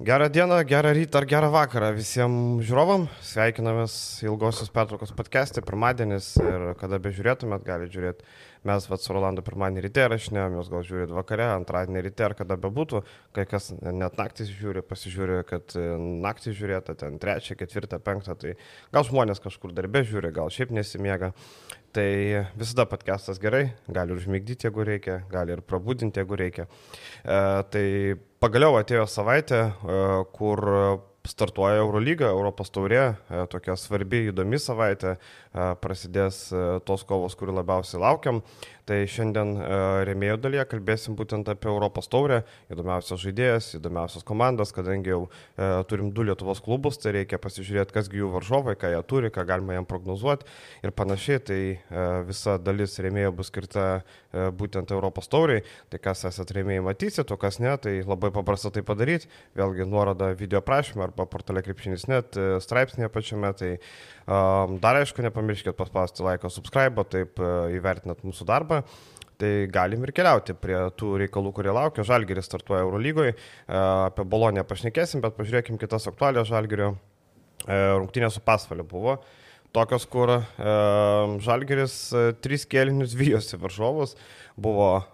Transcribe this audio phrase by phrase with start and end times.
[0.00, 3.02] Gerą dieną, gerą rytą ar gerą vakarą visiems žiūrovam.
[3.20, 8.24] Sveikinamės ilgosios pertraukos podcast'e, pirmadienis ir kada bežiūrėtumėt, galite žiūrėti.
[8.64, 12.56] Mes vat, su Rolandu pirmadienį ryte rašinėjom, jūs gal žiūrėt vakare, antradienį ryte ar kada
[12.62, 13.02] bebūtų.
[13.36, 15.84] Kai kas net naktį žiūri, pasižiūri, kad e,
[16.24, 18.56] naktį žiūrėta, ten trečią, ketvirtą, penktą, tai
[18.96, 21.34] gal žmonės kažkur darbė žiūri, gal šiaip nesimiega.
[21.92, 22.08] Tai
[22.56, 26.68] visada podcastas gerai, gali užmigdyti, jeigu reikia, gali ir prabudinti, jeigu reikia.
[27.20, 27.86] E, tai
[28.40, 30.00] pagaliau atėjo savaitė, e,
[30.36, 30.64] kur
[31.28, 36.42] startuoja Eurolyga, Europos taurė, e, tokia svarbi, įdomi savaitė, e, prasidės
[36.86, 38.42] tos kovos, kurių labiausiai laukiam.
[38.90, 39.52] Tai šiandien
[40.08, 42.40] remėjų dalyje kalbėsim būtent apie Europos taurę,
[42.72, 45.20] įdomiausias žaidėjas, įdomiausias komandas, kadangi jau
[45.86, 49.76] turim du Lietuvos klubus, tai reikia pasižiūrėti, kasgi jų varžovai, ką jie turi, ką galima
[49.76, 50.48] jam prognozuoti
[50.82, 51.38] ir panašiai.
[51.46, 51.60] Tai
[52.26, 53.86] visa dalis remėjų bus skirta
[54.58, 55.62] būtent Europos tauriai.
[55.92, 59.30] Tai kas esate remėjai matysit, o kas ne, tai labai paprasta tai padaryti.
[59.54, 63.52] Vėlgi nuoroda video prašymą arba portale krepšinis net straipsnėje pačiame.
[63.58, 68.80] Tai um, dar aišku, nepamirškit paspausti laiko, subscribe, taip uh, įvertinat mūsų darbą.
[69.40, 72.04] Tai galim ir keliauti prie tų reikalų, kurie laukia.
[72.04, 73.32] Žalgeris startuoja Eurolygoje,
[73.72, 76.90] apie Bolonę pašnekėsim, bet pažiūrėkim kitas aktualias Žalgerio.
[76.92, 79.18] Uh, rungtynė su pasvaliu buvo.
[79.70, 80.40] Tokios, kur e,
[81.44, 84.16] Žalgeris e, tris kėlinius vyjosi varžovus,
[84.58, 85.04] buvo e,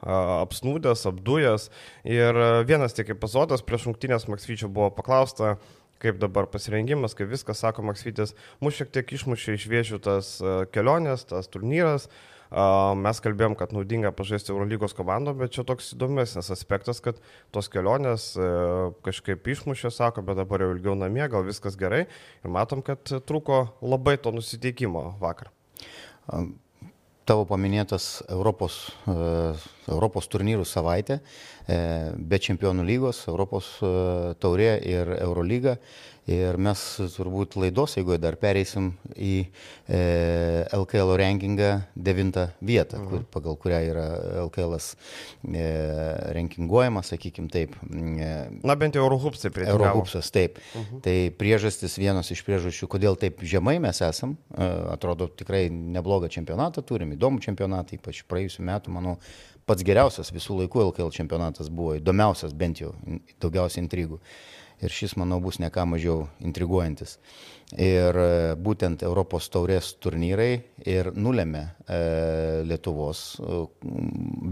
[0.46, 1.68] apsnūdęs, apdujęs
[2.08, 5.58] ir e, vienas tik epizodas prieš rungtynės Maksvyčio buvo paklausta,
[6.02, 10.56] kaip dabar pasirengimas, kaip viskas, sako Maksvytis, mus šiek tiek išmušė iš viešių tas e,
[10.74, 12.10] kelionės, tas turnyras.
[12.46, 17.18] Mes kalbėjom, kad naudinga pažaisti Eurolygos komandą, bet čia toks įdomesnis aspektas, kad
[17.50, 18.50] tos kelionės e,
[19.02, 22.04] kažkaip išmušė, sako, bet dabar jau ilgiau namie, gal viskas gerai.
[22.46, 25.50] Ir matom, kad truko labai to nusiteikimo vakar
[27.26, 31.18] tavo paminėtas Europos, Europos turnyrų savaitė,
[31.66, 31.78] e,
[32.16, 33.72] be čempionų lygos, Europos
[34.42, 35.76] taurė ir Eurolyga.
[36.26, 36.80] Ir mes
[37.14, 39.34] turbūt laidos, jeigu dar pereisim į
[39.86, 39.98] e,
[40.74, 43.06] LKL rankingą devintą vietą, mhm.
[43.12, 44.06] kur, pagal kurią yra
[44.42, 45.68] LKL e,
[46.34, 47.76] rankinguojamas, sakykim taip.
[47.86, 48.32] E,
[48.66, 50.58] Na bent jau Eurohupsai prie Eurohupsas, taip.
[50.74, 51.04] Mhm.
[51.06, 54.66] Tai priežastis, vienas iš priežasčių, kodėl taip žemai mes esam, e,
[54.96, 59.14] atrodo tikrai neblogą čempionatą turim, įdomų čempionatą, ypač praėjusiu metu, manau,
[59.66, 62.96] pats geriausias visų laikų LKL čempionatas buvo, įdomiausias bent jau,
[63.38, 64.18] daugiausiai intrigų.
[64.18, 67.16] E, ir šis, manau, bus ne ką mažiau intriguojantis.
[67.80, 68.28] Ir e,
[68.60, 70.50] būtent Europos taurės turnyrai
[70.86, 72.00] ir nulėmė e,
[72.68, 73.62] Lietuvos e,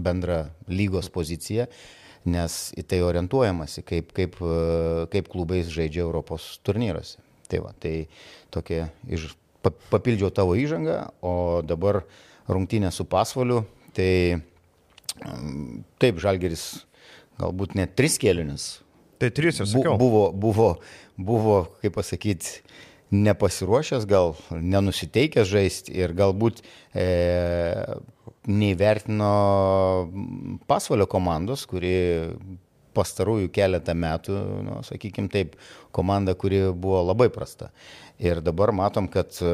[0.05, 1.67] bendrą lygos poziciją,
[2.25, 4.39] nes į tai orientuojamasi, kaip, kaip,
[5.13, 7.21] kaip klubais žaidžia Europos turnyruose.
[7.45, 8.07] Tai, va, tai
[8.49, 9.29] tokia, iš,
[9.93, 12.01] papildžiau tavo įžangą, o dabar
[12.49, 13.61] rungtynė su pasvaliu,
[13.93, 14.41] tai
[16.01, 16.65] taip, Žalgeris
[17.37, 18.79] galbūt net tris kėlinius
[19.21, 19.95] Tai trys ir sakiau.
[19.99, 20.69] Buvo, buvo,
[21.15, 22.59] buvo kaip pasakyti,
[23.15, 26.61] nepasiruošęs, gal nenusiteikęs žaisti ir galbūt
[26.97, 27.05] e,
[28.49, 29.31] neįvertino
[30.69, 31.95] pasvalio komandos, kuri
[32.95, 35.55] pastarųjų keletą metų, nu, sakykime taip,
[35.95, 37.71] komanda, kuri buvo labai prasta.
[38.23, 39.51] Ir dabar matom, kad e,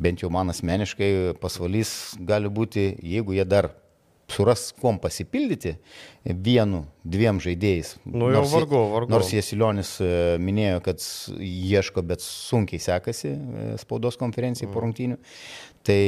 [0.00, 3.70] bent jau man asmeniškai pasvalys gali būti, jeigu jie dar
[4.30, 5.74] suras kuom pasipildyti
[6.24, 7.94] vienu, dviem žaidėjais.
[8.04, 9.12] Nu, nors, vargu, vargu.
[9.12, 10.10] Nors Jesilionis e,
[10.42, 11.04] minėjo, kad
[11.40, 14.74] ieško, bet sunkiai sekasi e, spaudos konferencijai mm.
[14.74, 15.20] po rungtynių.
[15.86, 16.00] Tai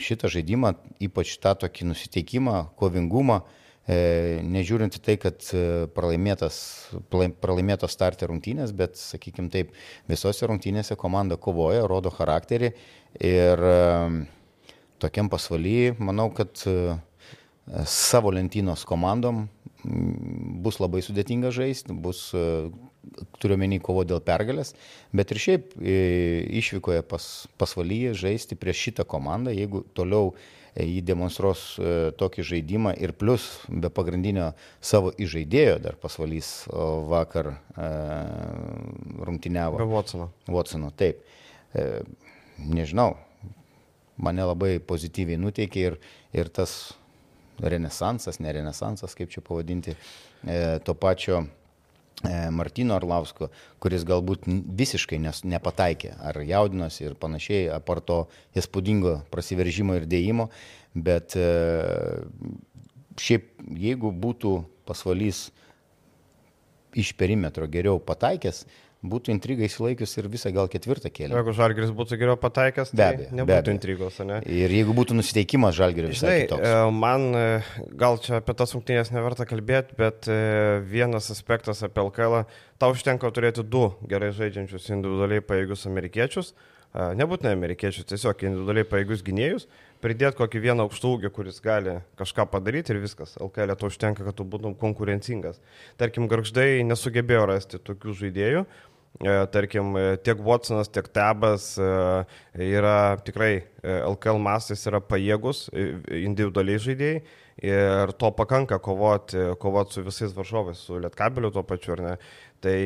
[0.00, 0.74] šitą žaidimą,
[1.04, 3.42] ypač tą tokį nusiteikimą, kovingumą,
[3.84, 5.44] e, nežiūrint į tai, kad
[5.94, 6.58] pralaimėtas,
[7.12, 9.76] pralaimėtos startė rungtynės, bet, sakykime taip,
[10.10, 12.72] visose rungtynėse komanda kovoja, rodo charakterį
[13.20, 13.66] ir
[15.02, 16.56] tokiam pasvaly, manau, kad
[17.86, 19.46] savo lentynos komandom
[19.82, 22.70] bus labai sudėtinga žaisti, bus, e,
[23.42, 24.74] turiu menį, kovo dėl pergalės,
[25.14, 25.94] bet ir šiaip e,
[26.62, 27.28] išvykoje pas,
[27.58, 30.30] pasvalyje žaisti prieš šitą komandą, jeigu toliau
[30.74, 31.64] e, jį demonstruos
[32.20, 36.54] tokį žaidimą ir plus be pagrindinio savo įžaidėjo dar pasvalys
[37.10, 37.56] vakar
[39.26, 39.82] rungtyniavo.
[39.82, 40.30] Be Watsono.
[40.46, 41.26] Watsono, taip.
[42.62, 43.16] Nežinau,
[44.20, 45.96] mane labai pozityviai nuteikė ir,
[46.36, 46.92] ir tas
[47.60, 49.94] renesansas, ne renesansas, kaip čia pavadinti,
[50.46, 53.50] e, to pačio e, Martino Arlausko,
[53.82, 58.22] kuris galbūt visiškai nes, nepataikė, ar jaudinosi ir panašiai, apar to
[58.58, 60.48] įspūdingo prasiveržimo ir dėjimo,
[60.94, 61.48] bet e,
[63.20, 64.56] šiaip jeigu būtų
[64.88, 65.50] pasvalys
[66.98, 68.66] iš perimetro geriau pataikęs,
[69.02, 71.34] būtų intriga įsilaikius ir visą gal ketvirtą kėlį.
[71.34, 73.74] Jeigu Žalgiris būtų geriau pataikęs, tai Be abejo, be nebūtų abejo.
[73.74, 74.36] intrigos, ne?
[74.46, 76.68] Ir jeigu būtų nusiteikimas žalgerio visai Žinai, kitoks.
[76.68, 77.46] e, man e,
[77.98, 80.36] gal čia apie tas rungtynės neverta kalbėti, bet e,
[80.86, 82.44] vienas aspektas apie LKL,
[82.78, 86.54] tau užtenka turėti du gerai žaidžiančius individualiai paėgius amerikiečius,
[86.92, 89.62] nebūtinai amerikiečius, tiesiog individualiai paėgius gynėjus,
[90.04, 93.32] pridėti kokį vieną aukštų ūgį, kuris gali kažką padaryti ir viskas.
[93.40, 95.56] LKL to užtenka, kad tu būtum konkurencingas.
[95.96, 98.64] Tarkim, garždai nesugebėjo rasti tokių žaidėjų.
[99.20, 101.90] E, Tarkim, e, tiek Watsonas, tiek Tebas e,
[102.64, 107.20] yra tikrai LKL mastais yra pajėgus individualiai žaidėjai
[107.62, 112.16] ir to pakanka kovoti kovot su visais varžovais, su Lietkabeliu tuo pačiu, ar ne.
[112.62, 112.78] Tai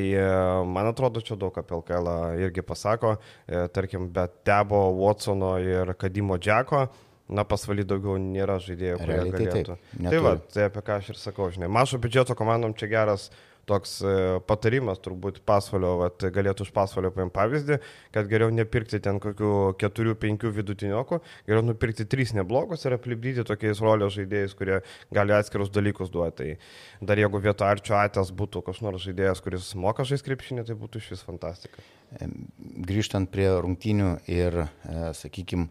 [0.73, 2.09] man atrodo, čia daug apie LKL
[2.43, 3.15] irgi pasako,
[3.77, 6.87] tarkim, bet Tebo, Watsono ir Kadimo Džeko.
[7.27, 9.77] Na, pasvaly daugiau nėra žaidėjų, kurie Realiai tai galėtų.
[9.77, 10.23] taip, tai neturi.
[10.23, 13.25] va, tai apie ką aš ir sakau, žinai, mažo biudžeto komandom čia geras
[13.67, 14.15] toks e,
[14.47, 17.79] patarimas turbūt pasvalio, vat, galėtų iš pasvalio paimti pavyzdį,
[18.15, 19.53] kad geriau nepirkti ten kokių
[19.83, 24.81] 4-5 vidutiniokų, geriau nupirkti 3 neblogus ir aplipdyti tokiais rolės žaidėjais, kurie
[25.15, 26.37] gali atskirus dalykus duoti.
[26.37, 30.77] Tai dar jeigu vieto arčio atės būtų kažkoks nors žaidėjas, kuris moka žaisti krepšinį, tai
[30.79, 31.85] būtų iš vis fantastika.
[32.87, 34.67] Grįžtant prie rungtynių ir,
[35.17, 35.71] sakykime,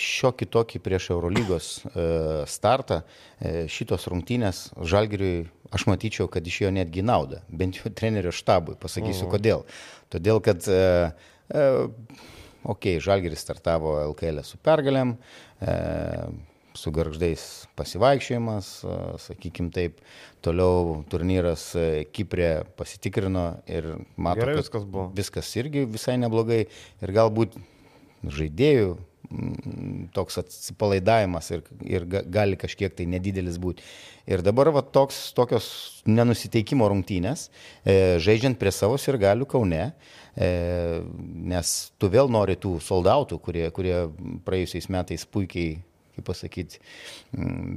[0.00, 2.06] šiokį tokį prieš Eurolygos e,
[2.50, 3.02] startą,
[3.38, 5.46] e, šitos rungtynės Žalgiriui,
[5.76, 9.66] aš matyčiau, kad iš jo netgi naudą, bent jau trenerio štabui, pasakysiu kodėl.
[10.12, 11.12] Todėl, kad, e,
[11.52, 11.68] e,
[12.64, 15.16] okei, okay, Žalgiris startavo LKL su pergalėm,
[15.60, 15.76] e,
[16.76, 17.42] su garždais
[17.76, 18.68] pasivaikščiojimas,
[19.24, 20.00] sakykime taip,
[20.44, 25.08] toliau turnyras e, Kiprė pasitikrino ir Gerai kad viskas buvo.
[25.16, 27.56] viskas irgi visai neblogai ir galbūt
[28.26, 28.96] žaidėjų
[30.16, 33.84] toks atsipalaidavimas ir, ir ga- gali kažkiek tai nedidelis būti.
[34.26, 35.68] Ir dabar va, toks, tokios
[36.08, 37.48] nenusiteikimo rungtynės,
[37.86, 39.82] e, žaidžiant prie savo ir galių Kaune,
[40.34, 40.50] e,
[41.54, 43.96] nes tu vėl nori tų soldautų, kurie, kurie
[44.46, 45.78] praėjusiais metais puikiai,
[46.16, 46.80] kaip pasakyti,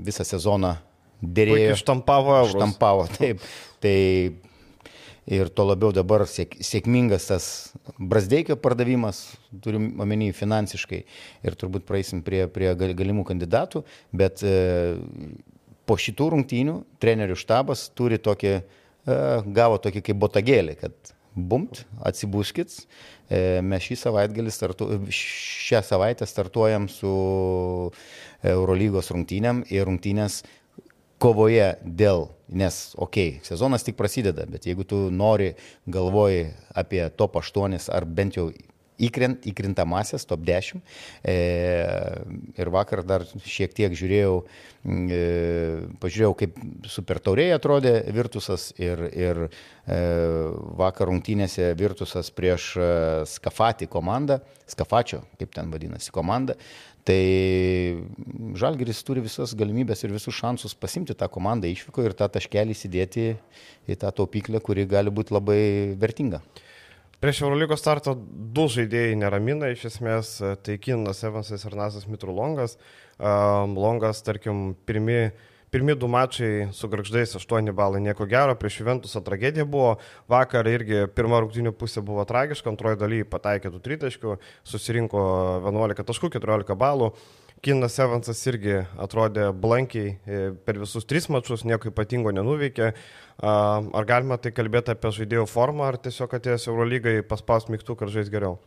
[0.07, 0.78] visą sezoną
[1.22, 1.69] dėrėjo.
[1.69, 2.56] Puikiai štampavo eurus.
[2.56, 3.44] Štampavo, taip.
[3.84, 3.98] Tai
[5.30, 7.46] ir to labiau dabar sėk, sėkmingas tas
[8.00, 9.22] Brasdeikio pardavimas,
[9.62, 11.04] turim omeny finansiškai,
[11.46, 14.98] ir turbūt praeisim prie, prie gal- galimų kandidatų, bet e,
[15.86, 19.22] po šitų rungtynių trenerių štabas turi tokį, e,
[19.54, 22.74] gavo tokį kaip botagėlį, kad bumt, atsibuskit,
[23.30, 27.14] e, mes šį savaitgalį startu, šią savaitę startuojam su
[28.50, 30.42] Eurolygos rungtynėm ir rungtynės
[31.19, 35.54] kovoje dėl, nes, okei, okay, sezonas tik prasideda, bet jeigu tu nori,
[35.88, 36.50] galvoji
[36.80, 38.50] apie top 8 ar bent jau
[39.00, 40.81] įkrint, įkrintamasias, top 10.
[41.24, 41.36] E,
[42.60, 44.36] ir vakar dar šiek tiek žiūrėjau,
[44.83, 45.21] e,
[46.04, 46.60] pažiūrėjau, kaip
[46.92, 50.00] super tauriai atrodė Virtusas ir, ir e,
[50.80, 52.92] vakar rungtynėse Virtusas prieš e,
[53.30, 56.60] Skafatį komandą, Skafačio, kaip ten vadinasi, komanda.
[57.07, 57.22] Tai
[58.60, 63.30] Žalgeris turi visas galimybės ir visus šansus pasimti tą komandą išvyko ir tą taškelį įsidėti
[63.90, 65.62] į tą taupyklę, kuri gali būti labai
[66.00, 66.42] vertinga.
[67.19, 72.78] Prieš Eurolygos startą du žaidėjai neramina, iš esmės, tai Kinas Evansas ir Nasas Mitrulongas.
[73.19, 75.34] Longas, tarkim, pirmi,
[75.71, 79.98] pirmi du mačai su Grakždais 8 balai, nieko gero, prieš Juventusą tragedija buvo,
[80.30, 85.21] vakar irgi pirma rungtinių pusė buvo tragiška, antroji daly pataikė 2 tritaškių, susirinko
[85.68, 87.13] 11 taškų, 14 balų.
[87.60, 92.94] Kinas Evansas irgi atrodė blankiai e, per visus tris mačius, nieko ypatingo nenuveikė.
[93.39, 98.31] Ar galima tai kalbėti apie žaidėjų formą, ar tiesiog atėjęs Eurolygai paspaus mygtuką ir žais
[98.31, 98.57] geriau?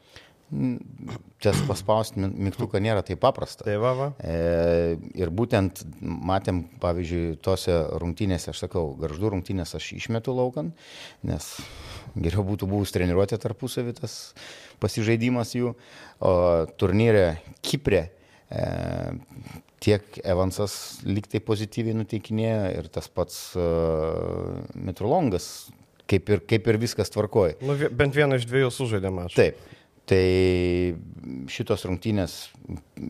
[1.42, 3.64] Čia paspausti mygtuką nėra taip paprasta.
[3.64, 4.08] Tai va, va.
[4.20, 10.70] E, ir būtent matėm, pavyzdžiui, tose rungtynėse, aš sakau, garždų rungtynės aš išmetu laukan,
[11.26, 11.48] nes
[12.14, 14.18] geriau būtų buvus treniruotė tarpusavį tas
[14.82, 15.72] pasižaidimas jų.
[16.20, 16.32] O
[16.76, 18.64] turnyre Kiprė e,
[19.82, 23.68] tiek Evansas liktai pozityviai nuteikinėjo ir tas pats e,
[24.78, 25.48] Mitrolongas,
[26.12, 27.56] kaip ir, kaip ir viskas tvarkoja.
[27.64, 29.38] Nu, bent vieną iš dviejų sužaidė mačą.
[29.40, 29.70] Taip.
[30.10, 30.26] Tai
[31.52, 32.36] šitos rungtynės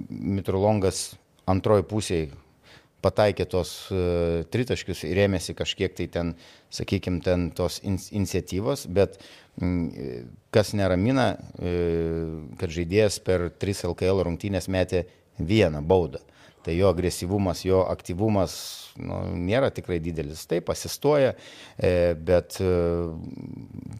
[0.08, 1.12] Mitrolongas
[1.48, 2.30] antroji pusėje
[3.02, 6.34] pataikė tos uh, tritaškius ir rėmėsi kažkiek tai ten,
[6.70, 9.18] sakykime, ten tos in iniciatyvos, bet
[9.58, 15.06] mm, kas neramina, uh, kad žaidėjas per 3 LKL rungtynės metė
[15.40, 16.22] vieną baudą.
[16.62, 18.54] Tai jo agresyvumas, jo aktyvumas
[19.02, 20.44] nu, nėra tikrai didelis.
[20.50, 21.32] Taip, asistuoja,
[21.74, 22.70] e, bet e,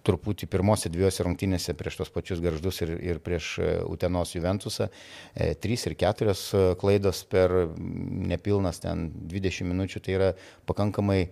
[0.06, 5.52] truputį pirmose dviejose rungtynėse prieš tos pačius garždus ir, ir prieš e, Utenos Juventusą e,
[5.58, 7.54] trys ir keturios e, klaidos per
[8.32, 10.30] nepilnas ten 20 minučių, tai yra
[10.68, 11.24] pakankamai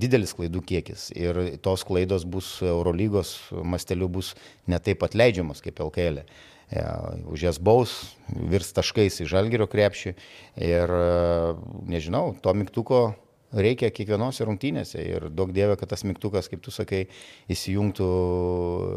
[0.00, 4.32] didelis klaidų kiekis ir tos klaidos bus Eurolygos masteliu bus
[4.66, 6.24] netaip atleidžiamos kaip LKL.
[6.24, 6.53] E.
[7.30, 10.14] Už jas baus, virs taškais į žalgerio krepšį
[10.64, 10.94] ir
[11.90, 13.02] nežinau, to mygtuko
[13.54, 17.04] reikia kiekvienose rungtynėse ir daug dievė, kad tas mygtukas, kaip tu sakai,
[17.52, 18.08] įsijungtų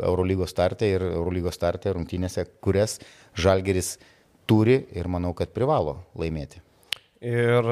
[0.08, 2.98] Eurolygos startę ir Eurolygos startę rungtynėse, kurias
[3.38, 3.98] Žalgeris
[4.50, 6.64] turi ir manau, kad privalo laimėti.
[7.28, 7.66] Ir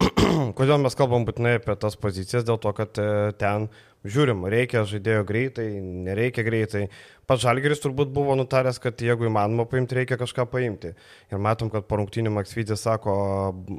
[0.58, 3.68] kodėl mes kalbam būtinai apie tas pozicijas, dėl to, kad e, ten
[4.04, 6.86] žiūrim, reikia žaidėjo greitai, nereikia greitai.
[7.24, 10.92] Pats Žalgeris turbūt buvo nutaręs, kad jeigu įmanoma paimti, reikia kažką paimti.
[11.32, 13.14] Ir matom, kad po rungtynį Maksvidis sako,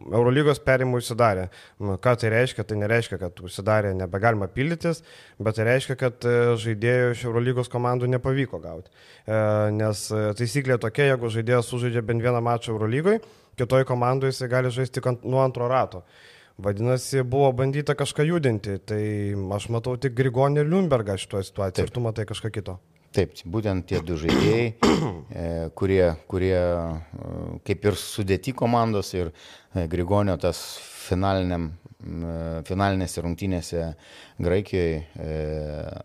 [0.09, 1.47] Eurolygos perimų užsidarė.
[2.01, 2.65] Ką tai reiškia?
[2.65, 5.03] Tai nereiškia, kad užsidarė nebegalima pildytis,
[5.37, 8.89] bet tai reiškia, kad e, žaidėjų iš Eurolygos komandų nepavyko gauti.
[9.25, 9.41] E,
[9.77, 10.05] nes
[10.39, 13.21] taisyklė tokia, jeigu žaidėjas sužaidžia bent vieną mačą Eurolygoje,
[13.59, 16.01] kitoje komandoje jisai gali žaisti nuo antro rato.
[16.57, 19.03] Vadinasi, buvo bandyta kažką judinti, tai
[19.57, 22.79] aš matau tik Grigonį Liumbergą šitoje situacijoje, ir tu matai kažką kito.
[23.15, 24.63] Taip, būtent tie du žaidėjai,
[25.41, 25.45] e,
[25.79, 26.79] kurie, kurie e,
[27.67, 30.59] kaip ir sudėti komandos ir e, Grigonio tas
[31.05, 31.69] finaliniam
[32.65, 33.85] finalinėse rungtynėse
[34.45, 35.37] Graikijoje e,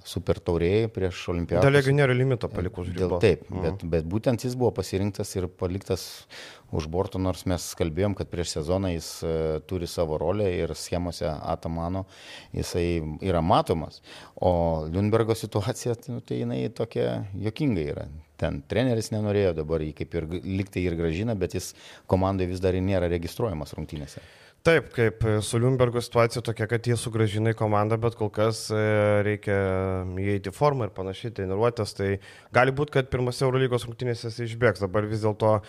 [0.06, 1.64] super taurėjai prieš olimpiadą.
[1.66, 3.20] Dėl legionierių limito paliko už ribos.
[3.22, 3.66] Taip, mhm.
[3.66, 6.06] bet, bet būtent jis buvo pasirinktas ir paliktas
[6.72, 9.34] už borto, nors mes kalbėjom, kad prieš sezoną jis e,
[9.68, 12.06] turi savo rolę ir schemose Atamano
[12.56, 14.00] jisai yra matomas.
[14.40, 18.06] O Lundbergo situacija, nu, tai jinai tokia jokinga yra.
[18.40, 21.74] Ten treneris nenorėjo, dabar jį kaip ir liktai ir gražina, bet jis
[22.08, 24.22] komandai vis dar nėra registruojamas rungtynėse.
[24.60, 28.80] Taip, kaip su Liumbergo situacija tokia, kad jie sugražina į komandą, bet kol kas e,
[29.24, 29.54] reikia
[30.20, 31.94] įeiti formą ir panašiai, treniruotės.
[31.96, 32.08] Tai
[32.52, 34.82] gali būti, kad pirmose Eurolygos rungtynėse jis išbėgs.
[34.84, 35.64] Dabar vis dėlto uh,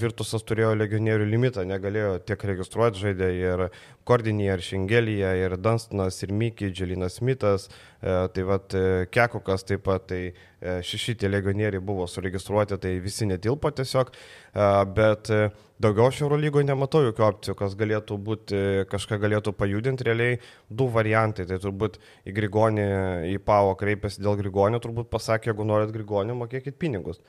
[0.00, 3.64] Virtusas turėjo legionierių limitą, negalėjo tiek registruoti žaidė ir
[4.08, 8.74] Kordinį, ir Šengelija, ir Dunstonas, ir Miki, Dželinas Smithas, uh, tai vad
[9.14, 10.22] Kekukas taip pat, tai
[10.60, 16.66] šeši tie legionieriai buvo suregistruoti, tai visi netilpo tiesiog, uh, bet uh, Daugiau aš Eurolygoje
[16.66, 18.60] nematau jokių opcijų, kas galėtų būti,
[18.90, 20.38] kažką galėtų pajudinti realiai.
[20.66, 22.86] Du variantai, tai turbūt į Grigonį,
[23.30, 27.22] į Pavo kreipėsi dėl Grigonio, turbūt pasakė, jeigu norit Grigonio, mokėkit pinigus.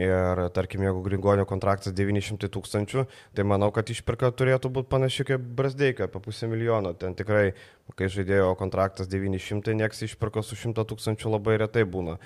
[0.00, 3.04] Ir tarkim, jeigu Grigonio kontraktas 900 tūkstančių,
[3.36, 6.94] tai manau, kad išpirka turėtų būti panaši kaip Brasdeika, apie pusę milijono.
[6.96, 7.50] Ten tikrai,
[8.00, 12.16] kai žaidėjo kontraktas 900, nieks išpirka su 100 tūkstančių labai retai būna.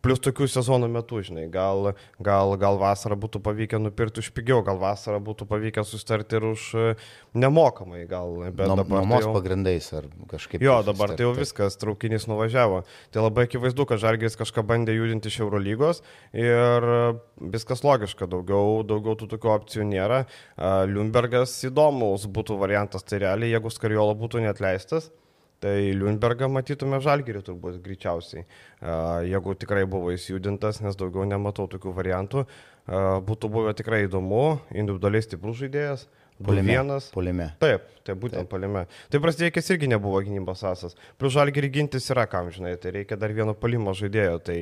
[0.00, 1.90] Plus tokių sezonų metų, žinai, gal,
[2.24, 6.64] gal, gal vasarą būtų pavykę nupirkti už pigiau, gal vasarą būtų pavykę sustarti ir už
[6.72, 6.86] e,
[7.36, 8.32] nemokamai, gal.
[8.48, 9.02] Bet Nom, dabar...
[9.02, 9.34] Nuomos tai jau...
[9.36, 10.64] pagrindais ar kažkaip.
[10.64, 12.80] Jo, dabar tai jau viskas, traukinys nuvažiavo.
[13.12, 16.00] Tai labai akivaizdu, kad Žalgis kažką bandė judinti iš Eurolygos
[16.32, 16.88] ir
[17.52, 20.24] viskas logiška, daugiau, daugiau tų tokių opcijų nėra.
[20.88, 25.12] Liumbergas įdomus būtų variantas, tai realiai, jeigu Skarjola būtų netleistas.
[25.60, 28.46] Tai Liunbergą matytume žalgerį turbūt greičiausiai,
[29.28, 32.46] jeigu tikrai buvo įsijudintas, nes daugiau nematau tokių variantų.
[33.28, 36.06] Būtų buvę tikrai įdomu, individualiai stiprus žaidėjas.
[36.40, 36.72] Polime.
[36.72, 37.10] Vienas.
[37.12, 37.50] Polime.
[37.60, 38.48] Taip, tai būtent Taip.
[38.54, 38.86] polime.
[39.12, 40.96] Tai prasidėjęs irgi nebuvo gynybos asas.
[41.20, 44.38] Plus žalgerį gintis yra kam, žinai, tai reikia dar vieno polimo žaidėjo.
[44.46, 44.56] Tai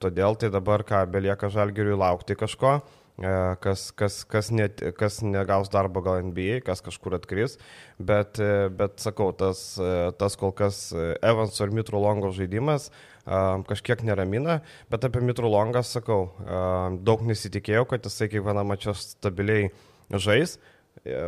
[0.00, 2.78] todėl tai dabar ką belieka žalgeriui laukti kažko.
[2.80, 7.58] E, kas, kas, kas, net, kas negaus darbo gal NBA, kas kažkur atkris,
[7.98, 12.90] bet, e, bet sakau, tas, e, tas kol kas Evanso ir Mitro Longo žaidimas
[13.68, 16.30] kažkiek neramina, bet apie Mitro Longą sakau,
[17.04, 19.66] daug nesitikėjau, kad jisai kiekvieną mačią stabiliai
[20.08, 20.77] žais, E,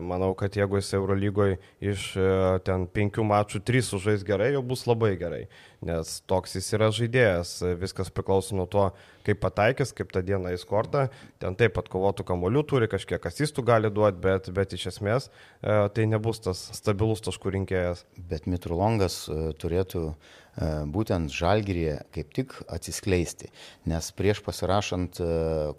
[0.03, 2.27] manau, kad jeigu jis Eurolygoje iš e,
[2.67, 5.45] ten penkių mačų trys sužais gerai, jau bus labai gerai,
[5.87, 8.89] nes toks jis yra žaidėjas, viskas priklauso nuo to,
[9.27, 11.07] kaip pataikys, kaip tą dieną jis kortą,
[11.43, 15.77] ten taip pat kovotų kamolių turi, kažkiek asistų gali duoti, bet, bet iš esmės e,
[15.95, 18.05] tai nebus tas stabilus taškų rinkėjas.
[18.31, 19.25] Bet Mitrulongas
[19.61, 20.11] turėtų
[20.50, 23.51] E, būtent žalgyrėje kaip tik atsiskleisti.
[23.89, 25.29] Nes prieš pasirašant e,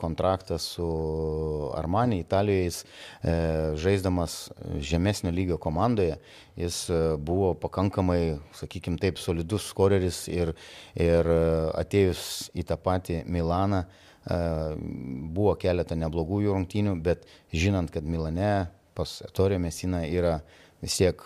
[0.02, 0.88] kontraktą su
[1.78, 3.36] Armani Italijoje, jis e,
[3.82, 4.38] žaisdamas
[4.82, 6.18] žemesnio lygio komandoje,
[6.60, 6.84] jis
[7.22, 10.54] buvo pakankamai, sakykime taip, solidus skoreris ir,
[11.00, 11.30] ir
[11.78, 13.86] atėjus į tą patį Milaną
[15.34, 20.42] buvo keletą neblogųjų rungtynių, bet žinant, kad Milane pas Torė Mesina yra
[20.82, 21.24] vis tiek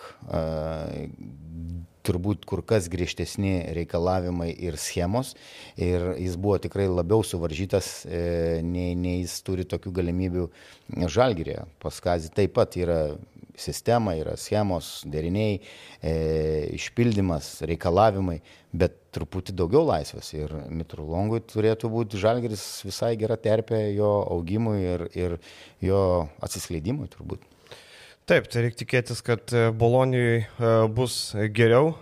[2.06, 5.34] turbūt kur kas griežtesni reikalavimai ir schemos
[5.76, 10.46] ir jis buvo tikrai labiau suvaržytas, e, nei, nei jis turi tokių galimybių
[11.16, 11.66] žalgyrėje.
[11.82, 13.00] Paskazį taip pat yra
[13.56, 15.58] sistema, yra schemos, deriniai,
[16.04, 16.14] e,
[16.76, 18.38] išpildymas, reikalavimai,
[18.76, 25.06] bet truputį daugiau laisvės ir Mitrulongui turėtų būti žalgeris visai gera terpė jo augimui ir,
[25.16, 25.38] ir
[25.84, 26.00] jo
[26.44, 27.55] atsiskleidimui turbūt.
[28.26, 31.92] Taip, tai reikia tikėtis, kad e, Bolonijai e, bus geriau,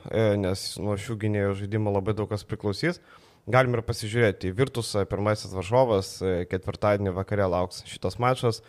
[0.40, 2.96] nes nuo šių gynėjų žaidimo labai daug kas priklausys.
[3.44, 6.14] Galim ir pasižiūrėti į Virtusą, pirmasis varžovas,
[6.48, 8.62] ketvirtadienį vakare lauks šitas mačas.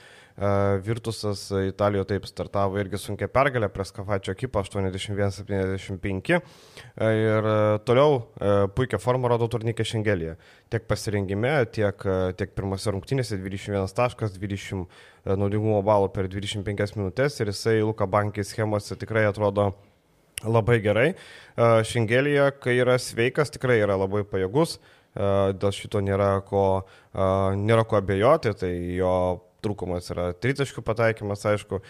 [0.83, 6.41] Virtusas Italijoje taip startavo irgi sunkia pergalė prie Skafačio ekipą 81-75
[7.07, 7.47] ir
[7.87, 8.17] toliau
[8.75, 10.35] puikia forma rodo turnykė Šengelėje.
[10.73, 11.95] Tiek pasirengime, tiek,
[12.35, 14.83] tiek pirmose rungtynėse 21 taškas, 20
[15.39, 19.71] naudingumo balų per 25 minutės ir jisai Luka Bankį schemose tikrai atrodo
[20.43, 21.15] labai gerai.
[21.55, 24.79] Šengelėje, kai yra sveikas, tikrai yra labai pajėgus
[25.15, 26.83] dėl šito nėra ko,
[27.15, 29.15] nėra ko abejoti, tai jo
[29.65, 31.81] trūkumas yra tritaškių pataikymas, aišku,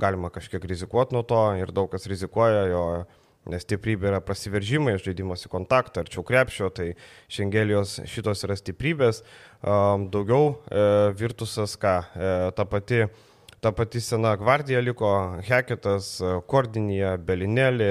[0.00, 2.84] galima kažkiek rizikuoti nuo to ir daug kas rizikuoja jo.
[3.48, 6.90] Nes stiprybė yra prasiveržimai, žaidimas į kontaktą, arčiau krepšio, tai
[7.32, 9.22] šengelijos šitos yra stiprybės.
[9.64, 10.82] Daugiau e,
[11.16, 13.06] virtusas, ką, e, ta pati
[13.60, 15.10] ta pati sena gvardija liko
[15.44, 16.14] Heketas,
[16.48, 17.90] Kordinija, Belinelį,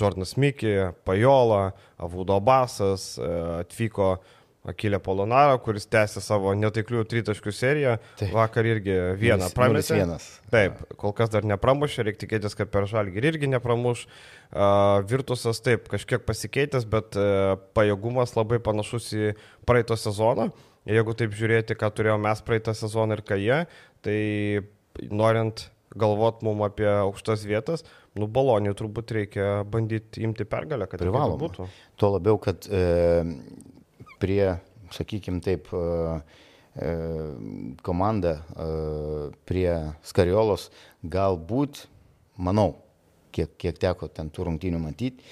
[0.00, 0.72] Jordanas Miki,
[1.06, 1.70] Pajola,
[2.02, 3.28] Avudo Basas, e,
[3.62, 4.16] atvyko
[4.66, 7.92] Akilė Polonaro, kuris tęsė savo netaiklių tritaškių seriją.
[8.18, 8.32] Taip.
[8.34, 10.00] Vakar irgi vieną prametė.
[10.50, 14.06] Taip, kol kas dar nepramušė, reikia tikėtis, kad per žalgį irgi nepramuš.
[14.50, 19.30] Uh, Virtusas taip, kažkiek pasikeitęs, bet uh, pajėgumas labai panašus į
[19.68, 20.50] praeito sezoną.
[20.86, 23.62] Jeigu taip žiūrėti, ką turėjome mes praeitą sezoną ir ką jie,
[24.06, 24.18] tai
[25.10, 27.84] norint galvot mum apie aukštas vietas,
[28.18, 31.66] nu balonį turbūt reikia bandyti imti pergalę, kad privaloma būtų.
[32.00, 32.82] Tuo labiau, kad e,
[34.22, 34.56] prie,
[34.94, 36.20] sakykime taip, e,
[36.76, 36.96] e,
[37.82, 38.66] komanda e,
[39.48, 39.70] prie
[40.06, 40.70] Skariolos
[41.04, 41.86] galbūt,
[42.36, 42.74] manau,
[43.36, 45.24] kiek, kiek teko ten tų rungtynių matyti,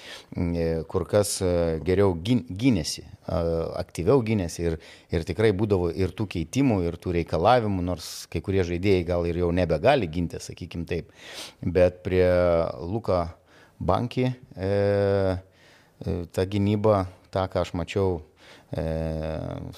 [0.91, 1.39] kur kas
[1.85, 4.75] geriau gynėsi, aktyviau gynėsi ir,
[5.09, 9.41] ir tikrai būdavo ir tų keitimų, ir tų reikalavimų, nors kai kurie žaidėjai gal ir
[9.41, 11.09] jau nebegali ginti, sakykim taip.
[11.65, 12.29] Bet prie
[12.77, 13.23] Luka
[13.79, 14.71] Banki e,
[16.31, 18.21] ta gynyba, tą, ką aš mačiau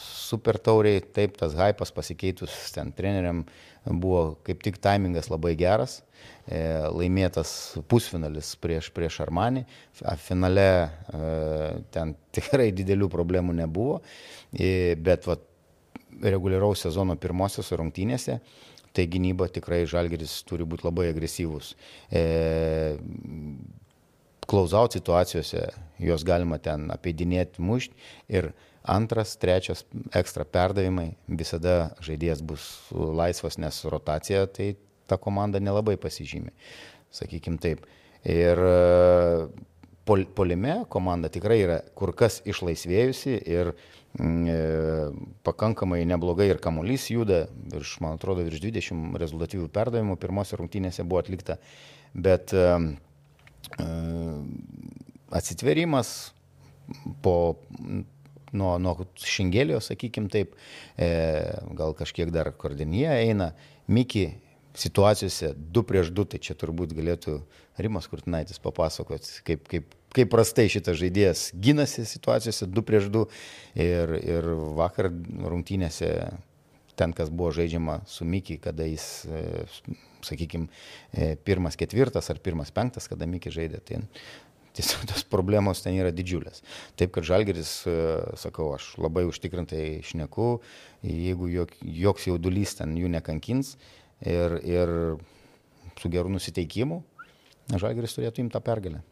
[0.01, 3.43] super tauriai, taip, tas hypas pasikeitus ten treneriam
[3.87, 6.01] buvo kaip tik taimingas labai geras,
[6.47, 6.59] e,
[6.91, 7.51] laimėtas
[7.87, 9.63] pusfinalis prieš, prieš Armanį,
[10.23, 10.89] finale e,
[11.93, 14.01] ten tikrai didelių problemų nebuvo,
[14.51, 15.37] bet va,
[16.23, 18.39] reguliaraus sezono pirmosios rungtynėse
[18.97, 21.75] tai gynyba tikrai žalgeris turi būti labai agresyvus.
[22.09, 22.23] E,
[24.47, 25.65] Klausaut situacijose
[25.99, 27.97] juos galima ten apeidinėti, mušti
[28.31, 28.53] ir
[28.87, 29.83] Antras, trečias
[30.15, 34.75] ekstra perdavimai, visada žaidėjas bus laisvas, nes rotacija tai
[35.07, 36.53] ta komanda nelabai pasižymė,
[37.11, 37.83] sakykim taip.
[38.27, 38.77] Ir e,
[40.07, 44.57] pol, polime komanda tikrai yra kur kas išlaisvėjusi ir mm, e,
[45.47, 51.25] pakankamai neblogai ir kamuolys juda, virš, man atrodo, virš 20 rezultatyvių perdavimų pirmose rungtynėse buvo
[51.25, 51.59] atlikta,
[52.15, 52.71] bet e,
[55.35, 56.15] atsitverimas
[57.21, 57.57] po
[58.55, 60.55] nuo, nuo šingelijos, sakykim taip,
[60.97, 61.09] e,
[61.77, 63.51] gal kažkiek dar koordinėje eina,
[63.87, 64.27] Miki
[64.77, 67.39] situacijose 2 prieš 2, tai čia turbūt galėtų
[67.81, 73.23] Rimas Kurtinaitis papasakoti, kaip, kaip, kaip prastai šitas žaidėjas gynasi situacijose 2 prieš 2
[73.83, 76.11] ir, ir vakar rungtynėse
[76.97, 79.65] ten, kas buvo žaidžiama su Miki, kada jis, e,
[80.25, 80.67] sakykime,
[81.45, 84.01] pirmas ketvirtas ar pirmas penktas, kada Miki žaidė, tai
[84.77, 86.63] tiesiog tos problemos ten yra didžiulės.
[86.99, 87.97] Taip, kad Žalgeris, e,
[88.39, 90.57] sakau, aš labai užtikrintai šneku,
[91.05, 93.75] jeigu jok, joks jaudulys ten jų nekankins
[94.21, 94.95] ir, ir
[95.97, 97.01] su geru nusiteikimu,
[97.75, 99.03] Žalgeris turėtų imti tą pergalę.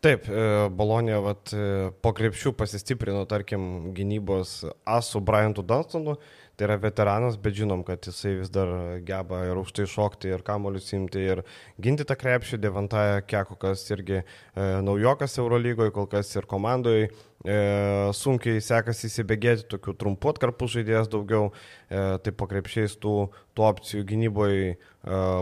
[0.00, 6.16] Taip, e, Bolonija vat, e, po krepšių pasistiprino, tarkim, gynybos asų Bryantu Dunstonu,
[6.60, 8.68] tai yra veteranas, bet žinom, kad jisai vis dar
[9.06, 11.40] geba ir už tai šokti, ir kamolius imti, ir
[11.80, 12.58] ginti tą krepšį.
[12.60, 14.24] Devantaja Kekukas irgi e,
[14.84, 17.08] naujokas Eurolygoje, kol kas ir komandoje.
[17.40, 17.56] E,
[18.12, 21.48] sunkiai sekasi įsibėgėti, tokių trumpų atkarpų žaidėjas daugiau,
[21.88, 23.16] e, tai po krepšiais tų,
[23.56, 24.76] tų opcijų gynyboje e,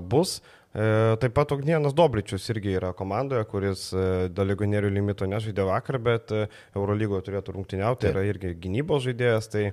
[0.06, 0.38] bus.
[0.70, 0.86] E,
[1.18, 6.30] taip pat Ognienas Dobričius irgi yra komandoje, kuris e, dėl legonierių limito nežaidė vakar, bet
[6.30, 6.44] e,
[6.78, 9.48] Eurolygoje turėtų rungtyniauti, tai yra irgi gynybos žaidėjas.
[9.50, 9.64] Tai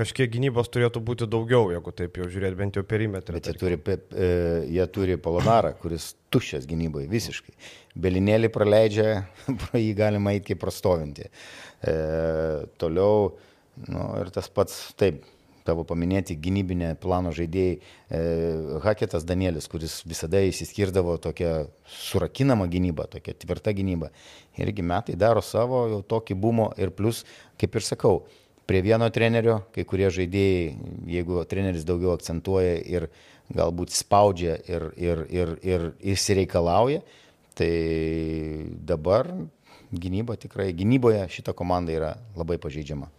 [0.00, 3.36] kažkiek gynybos turėtų būti daugiau, jeigu taip jau žiūrėt, bent jau perimetrą.
[3.36, 4.28] Bet jie turi, e,
[4.76, 7.56] jie turi Polonarą, kuris tuščias gynyboje visiškai.
[8.00, 9.10] Belinėlį praleidžia,
[9.64, 11.28] pro jį galima eiti kaip prastovinti.
[11.28, 11.98] E,
[12.80, 13.34] toliau,
[13.88, 15.22] nu, ir tas pats, taip,
[15.66, 18.20] tavo paminėti gynybinė plano žaidėjai, e,
[18.84, 21.66] Haketas Danielis, kuris visada įsiskirdavo tokia
[22.00, 24.10] surakinama gynyba, tokia tvirta gynyba.
[24.60, 27.24] Irgi metai daro savo jau tokį bumo ir plus,
[27.60, 28.22] kaip ir sakau,
[28.70, 30.66] prie vieno trenerio, kai kurie žaidėjai,
[31.10, 33.08] jeigu treneris daugiau akcentuoja ir
[33.50, 37.00] galbūt spaudžia ir, ir, ir, ir išsireikalauja,
[37.58, 37.72] tai
[38.86, 39.32] dabar
[39.90, 43.10] gynyba tikrai, gynyboje šita komanda yra labai pažeidžiama.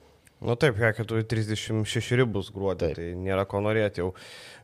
[0.42, 2.96] Nu taip, tu 36 ribus gruodį, taip.
[2.98, 4.14] tai nėra ko norėti jau.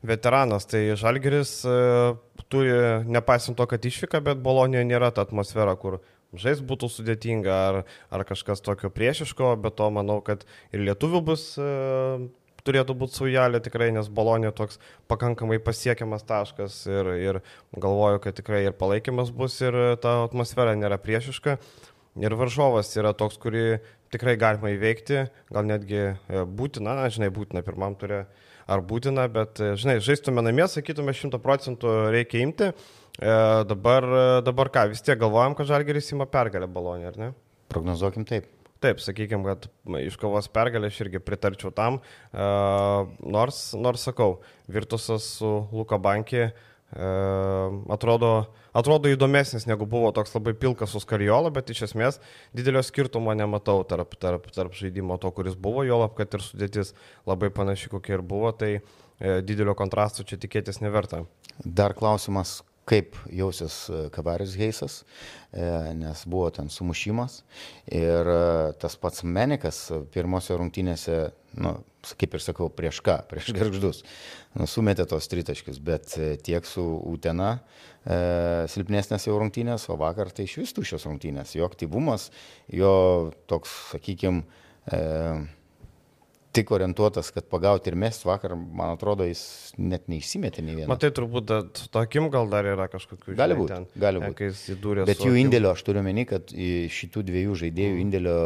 [0.07, 2.15] Veteranas, tai Žalgeris uh,
[2.49, 2.71] turi,
[3.05, 5.99] nepaisant to, kad išvyka, bet Bolonijoje nėra ta atmosfera, kur
[6.35, 7.79] žais būtų sudėtinga ar,
[8.11, 10.43] ar kažkas tokio priešiško, bet to manau, kad
[10.75, 12.27] ir lietuvių bus uh,
[12.67, 17.39] turėtų būti saujelė tikrai, nes Bolonija toks pakankamai pasiekiamas taškas ir, ir
[17.75, 21.57] galvoju, kad tikrai ir palaikymas bus ir ta atmosfera nėra priešiška.
[22.17, 23.77] Ir varžovas yra toks, kurį
[24.13, 28.23] tikrai galima įveikti, gal netgi e, būtina, na, žinai, būtina pirmam turė
[28.65, 32.71] ar būtina, bet, e, žinai, žaistume namie, sakytume, šimtų procentų reikia imti.
[33.17, 37.31] E, dabar, e, dabar ką, vis tiek galvojam, kad Žalgeris įma pergalę balonį, ar ne?
[37.73, 38.45] Prognozuokim taip.
[38.77, 39.65] Taip, sakykime, kad
[40.05, 41.97] iškovos pergalę aš irgi pritarčiau tam,
[42.29, 42.49] e,
[43.25, 44.37] nors, nors sakau,
[44.69, 46.51] Virtusas su Luka Bankė e,
[47.89, 48.31] atrodo,
[48.77, 52.21] atrodo įdomesnis negu buvo toks labai pilkas su Skariolo, bet iš esmės
[52.53, 56.93] didelio skirtumo nematau tarp, tarp, tarp žaidimo to, kuris buvo, jo lab, kad ir sudėtis
[57.25, 58.81] labai panaši kokia ir buvo, tai e,
[59.41, 61.25] didelio kontrasto čia tikėtis neverta.
[61.65, 65.01] Dar klausimas, kaip jausis e, Kavaris Heisas,
[65.51, 65.65] e,
[65.97, 67.41] nes buvo ten sumušimas
[67.91, 68.39] ir e,
[68.81, 69.81] tas pats Menikas
[70.13, 71.17] pirmose rungtynėse,
[71.59, 71.73] nu,
[72.19, 74.03] kaip ir sakau, prieš ką, prieš garždus,
[74.55, 76.15] nu, sumetė tos tritaškius, bet
[76.47, 78.21] tiek su Utena e,
[78.71, 81.57] silpnesnės jau rungtynės, o vakar tai iš vis tušios rungtynės.
[81.59, 82.31] Jo aktyvumas,
[82.71, 82.95] jo
[83.51, 84.45] toks, sakykime,
[84.87, 85.03] e,
[86.57, 89.43] tik orientuotas, kad pagauti ir mest vakar, man atrodo, jis
[89.77, 90.89] net neišsimetė nei vieną.
[90.91, 91.53] Matai, turbūt
[91.93, 93.39] tokim gal dar yra kažkokių žinių.
[93.39, 94.51] Gali būti, gali būti.
[95.07, 98.03] Bet jų indėlio, aš turiu meni, kad šitų dviejų žaidėjų mm.
[98.07, 98.37] indėlio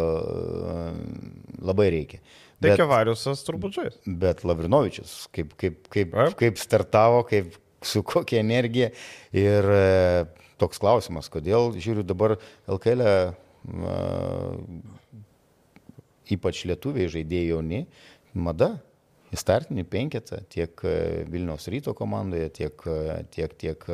[1.72, 2.22] labai reikia.
[2.62, 3.98] Tai Kevariusas turbūt žais.
[4.06, 8.92] Bet Lavrinovičius, kaip, kaip, kaip, kaip startavo, kaip su kokia energija.
[9.34, 10.26] Ir e,
[10.62, 12.38] toks klausimas, kodėl, žiūriu, dabar
[12.70, 13.16] LKL, e,
[16.32, 17.86] ypač lietuviai žaidėjai jauni,
[18.34, 18.76] mada
[19.32, 22.88] į startinį penketą tiek e, Vilniaus ryto komandoje, tiek,
[23.34, 23.86] tiek, tiek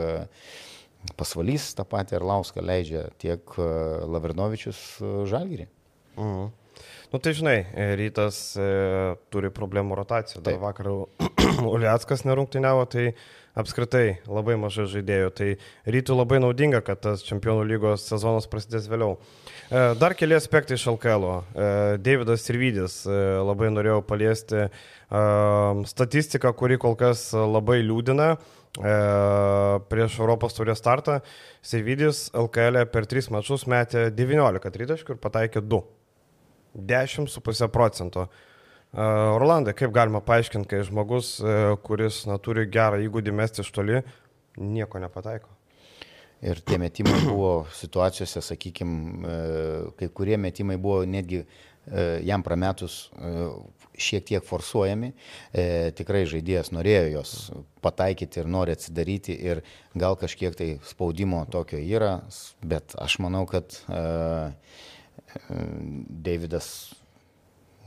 [1.17, 4.81] pasvalys tą patį Arlauską leidžia, tiek Lavrinovičius
[5.29, 5.69] Žalgirį.
[6.17, 6.47] Mhm.
[7.11, 7.57] Nu tai žinai,
[7.97, 8.67] rytas e,
[9.31, 10.41] turi problemų rotacijų.
[10.45, 10.89] Dar vakar
[11.77, 13.05] Uliackas nerungtiniavo, tai
[13.57, 15.31] apskritai labai mažai žaidėjų.
[15.37, 15.49] Tai
[15.95, 19.17] rytų labai naudinga, kad tas čempionų lygos sezonas prasidės vėliau.
[19.67, 21.25] E, dar keli aspektai iš LKL.
[21.27, 21.71] E,
[22.03, 24.67] Davidas Sirvidis e, labai norėjau paliesti
[25.87, 28.33] statistiką, kuri kol kas labai liūdina.
[28.77, 31.21] Prieš Europos turės startą
[31.65, 35.79] Sirvidis LKL per 3 mačus metė 19 tritaškių ir pataikė 2.
[36.91, 38.27] 10,5 procento.
[38.95, 43.99] Orlandai, kaip galima paaiškinti, kai žmogus, e, kuris na, turi gerą įgūdį mesti iš toli,
[44.57, 45.51] nieko nepataiko?
[46.47, 49.33] Ir tie metimai buvo situacijose, sakykime,
[49.99, 51.47] kai kurie metimai buvo netgi e,
[52.23, 53.49] jam prametus e,
[53.97, 55.09] šiek tiek forsuojami.
[55.97, 57.31] Tikrai žaidėjas norėjo jos
[57.81, 59.63] pataikyti ir nori atsidaryti ir
[59.97, 62.19] gal kažkiek tai spaudimo tokio yra,
[62.61, 63.73] bet aš manau, kad
[65.49, 66.69] Davidas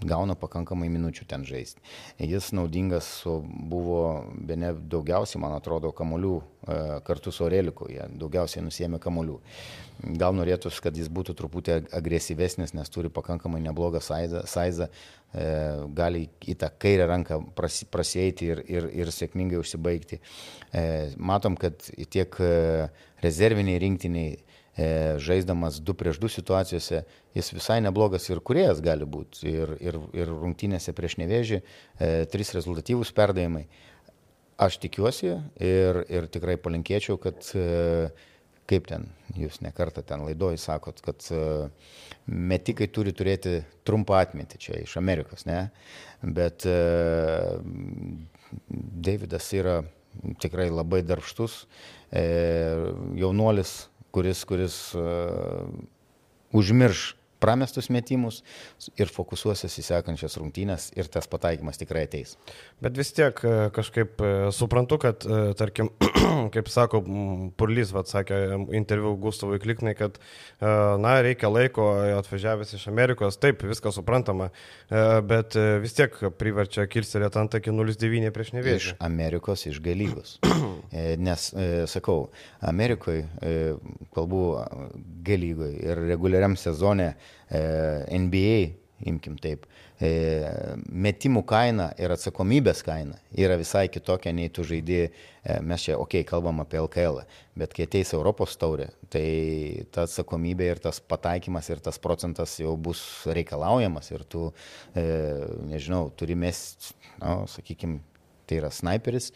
[0.07, 1.83] gauna pakankamai minučių ten žaisti.
[2.19, 3.09] Jis naudingas
[3.71, 9.39] buvo, be ne daugiausiai, man atrodo, kamolių e, kartu su Oreliku, jie daugiausiai nusėmė kamolių.
[10.21, 15.49] Gal norėtųsi, kad jis būtų truputį agresyvesnis, nes turi pakankamai neblogą saizą, e,
[15.97, 20.21] gali į tą kairę ranką prasieiti ir, ir, ir sėkmingai užsibaigti.
[20.73, 20.85] E,
[21.17, 22.41] matom, kad tiek
[23.21, 24.39] rezerviniai rinktiniai
[25.21, 27.03] žaisdamas 2 prieš 2 situacijose,
[27.35, 29.45] jis visai neblogas ir kuriejas gali būti.
[29.51, 33.67] Ir, ir, ir rungtynėse prieš nevėžį, e, trys rezultatyvūs perdavimai.
[34.61, 35.33] Aš tikiuosi
[35.65, 38.11] ir, ir tikrai palinkėčiau, kad e,
[38.71, 41.25] kaip ten, jūs nekartą ten laidoji sakot, kad
[42.31, 45.65] metikai turi turėti trumpą atmintį čia iš Amerikos, ne?
[46.23, 46.63] Bet
[48.71, 49.81] Davidas yra
[50.43, 51.65] tikrai labai darbštus,
[53.19, 55.03] jaunuolis kuris, kuris uh,
[56.53, 58.43] užmirš pramestus metimus
[59.01, 62.37] ir fokusuosis į sekančias rungtynės ir tas pataikymas tikrai ateis.
[62.85, 65.91] Bet vis tiek e, kažkaip e, suprantu, kad, e, tarkim,
[66.55, 67.03] kaip sako
[67.61, 68.39] Purlys, vad sakė
[68.77, 70.19] interviu Gustavui Kliknai, kad,
[70.61, 71.87] na, reikia laiko
[72.19, 74.51] atvažiavęs iš Amerikos, taip, viskas suprantama,
[75.27, 78.95] bet vis tiek priverčia kilstelėti antakį 0,9 prieš nevėžį.
[78.95, 80.37] Iš Amerikos, iš galygos.
[81.27, 81.47] Nes,
[81.91, 82.19] sakau,
[82.67, 83.27] Amerikoje,
[84.15, 84.45] kalbu
[85.27, 87.13] galygoje ir reguliariam sezone
[87.51, 89.65] NBA imkim taip,
[90.01, 96.23] metimų kaina ir atsakomybės kaina yra visai kitokia nei tu žaidži, e, mes čia, okei,
[96.23, 97.23] okay, kalbam apie LKL,
[97.59, 102.77] bet kai ateis Europos taurė, tai ta atsakomybė ir tas pataikymas ir tas procentas jau
[102.81, 104.49] bus reikalaujamas ir tu,
[104.95, 105.05] e,
[105.69, 108.01] nežinau, turi mest, na, sakykime,
[108.49, 109.31] tai yra sniperis,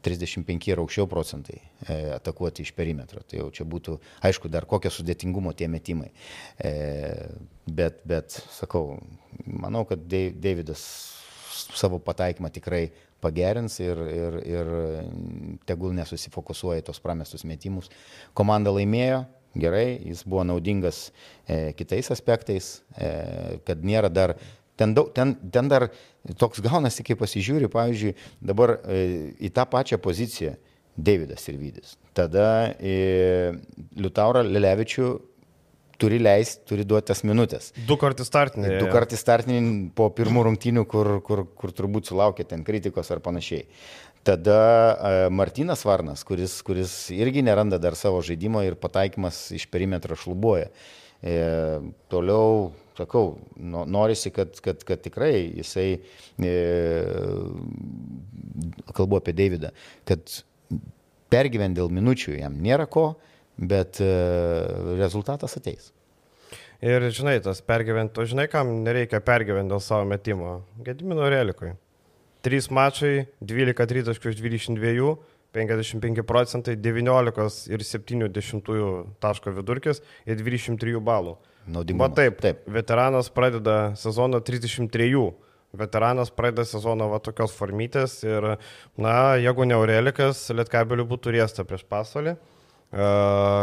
[0.00, 3.20] 35 ir aukščiau procentai e, atakuoti iš perimetro.
[3.28, 6.10] Tai jau čia būtų, aišku, dar kokio sudėtingumo tie metimai.
[6.56, 6.72] E,
[7.66, 8.96] bet, bet, sakau,
[9.44, 10.84] manau, kad Davidas
[11.52, 12.86] savo pataikymą tikrai
[13.22, 14.72] pagerins ir, ir, ir
[15.68, 17.90] tegul nesusifokusuoja į tos pramestus metimus.
[18.34, 19.22] Komanda laimėjo,
[19.54, 21.10] gerai, jis buvo naudingas
[21.46, 24.36] e, kitais aspektais, e, kad nėra dar
[24.82, 25.88] Ten, daug, ten, ten dar
[26.38, 28.14] toks gaunasi, kai pasižiūri, pavyzdžiui,
[28.50, 29.02] dabar e,
[29.38, 30.56] į tą pačią poziciją
[30.92, 31.94] Davidas ir Vydis.
[32.12, 33.52] Tada e,
[33.96, 35.12] Liutaurą Lelevičių
[36.02, 37.70] turi leisti, turi duoti tas minutės.
[37.88, 38.74] Du kartus startinį.
[38.82, 39.60] Du kartus startinį
[39.96, 43.68] po pirmų rungtynių, kur, kur, kur turbūt sulaukė ten kritikos ar panašiai.
[44.26, 50.18] Tada e, Martinas Varnas, kuris, kuris irgi neranda dar savo žaidimo ir pataikymas iš perimetro
[50.18, 50.68] šlubuoja.
[51.22, 51.38] E,
[52.10, 55.88] toliau sakau, norisi, kad, kad, kad tikrai jisai,
[56.38, 56.54] e,
[58.96, 59.72] kalbu apie Davidą,
[60.08, 60.38] kad
[61.32, 63.12] pergyventi dėl minučių jam nėra ko,
[63.58, 64.12] bet e,
[65.00, 65.90] rezultatas ateis.
[66.82, 70.62] Ir žinai, tas pergyventi, o žinai, kam nereikia pergyventi dėl savo metimo?
[70.82, 71.76] Gedimino Relikui.
[72.42, 75.12] 3 mačai, 12 tritaškių iš 22,
[75.54, 78.72] 55 procentai, 19 ir 70
[79.22, 82.10] taško vidurkis ir 23 balų naudingumas.
[82.10, 82.62] Va taip, taip.
[82.66, 85.10] Veteranas pradeda sezoną 33.
[85.72, 88.54] Veteranas pradeda sezoną va tokios formytės ir,
[89.00, 92.36] na, jeigu ne Aurelikas, Lietkabelių būtų riesta prieš pasaulį.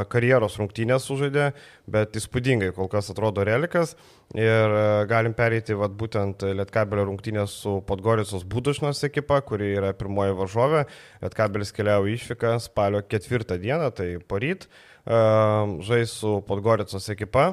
[0.09, 1.51] Karjeros rungtynės sužaidė,
[1.85, 3.93] bet įspūdingai kol kas atrodo Relikas
[4.33, 4.73] ir
[5.05, 10.87] galim pereiti vat, būtent Lietkabelio rungtynės su Podgoricos Budušnos ekipa, kuri yra pirmoji varžovė.
[11.21, 14.65] Lietkabelis keliavo išvyką spalio ketvirtą dieną, tai poryt,
[15.05, 17.51] žais su Podgoricos ekipa.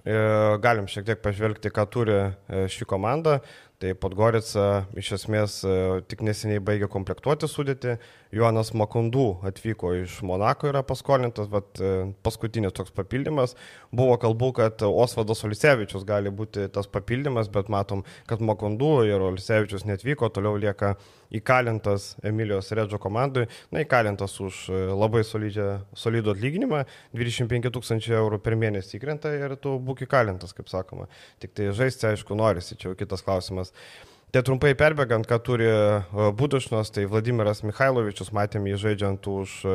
[0.00, 0.14] E,
[0.62, 3.38] galim šiek tiek pažvelgti, ką turi e, ši komanda.
[3.82, 5.72] Tai Podgorica iš esmės e,
[6.10, 7.96] tik neseniai baigė komplektuoti sudėti.
[8.34, 11.82] Jonas Makundų atvyko iš Monako, yra paskolintas, bet
[12.24, 13.56] paskutinis toks papildymas.
[13.92, 19.84] Buvo kalbų, kad Osvadas Olisevičius gali būti tas papildymas, bet matom, kad Makundų ir Olisevičius
[19.90, 20.94] netvyko, toliau lieka
[21.38, 25.68] įkalintas Emilijos Redžo komandai, na, įkalintas už e, labai solidžią,
[25.98, 26.84] solidų atlyginimą,
[27.16, 31.08] 25 tūkstančių eurų per mėnesį įkrenta ir tu būk įkalintas, kaip sakoma.
[31.42, 33.72] Tik tai žaisti, aišku, norisi, čia jau kitas klausimas.
[34.32, 35.80] Tai trumpai perbėgant, ką turi e,
[36.38, 39.74] Budušnos, tai Vladimiras Mikhailovičius, matėme jį žaidžiant už e,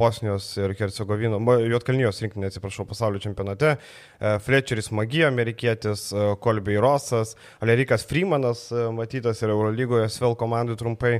[0.00, 1.36] Bosnijos ir Hercegovino,
[1.68, 3.74] Jotkalnijos rinkinį, atsiprašau, pasaulio čempionate.
[3.76, 6.08] E, Fletcheris Magija, amerikietis,
[6.40, 11.18] Kolbei Rosas, Alerikas Freemanas, matytas ir Eurolygoje, Svel komandai trumpai.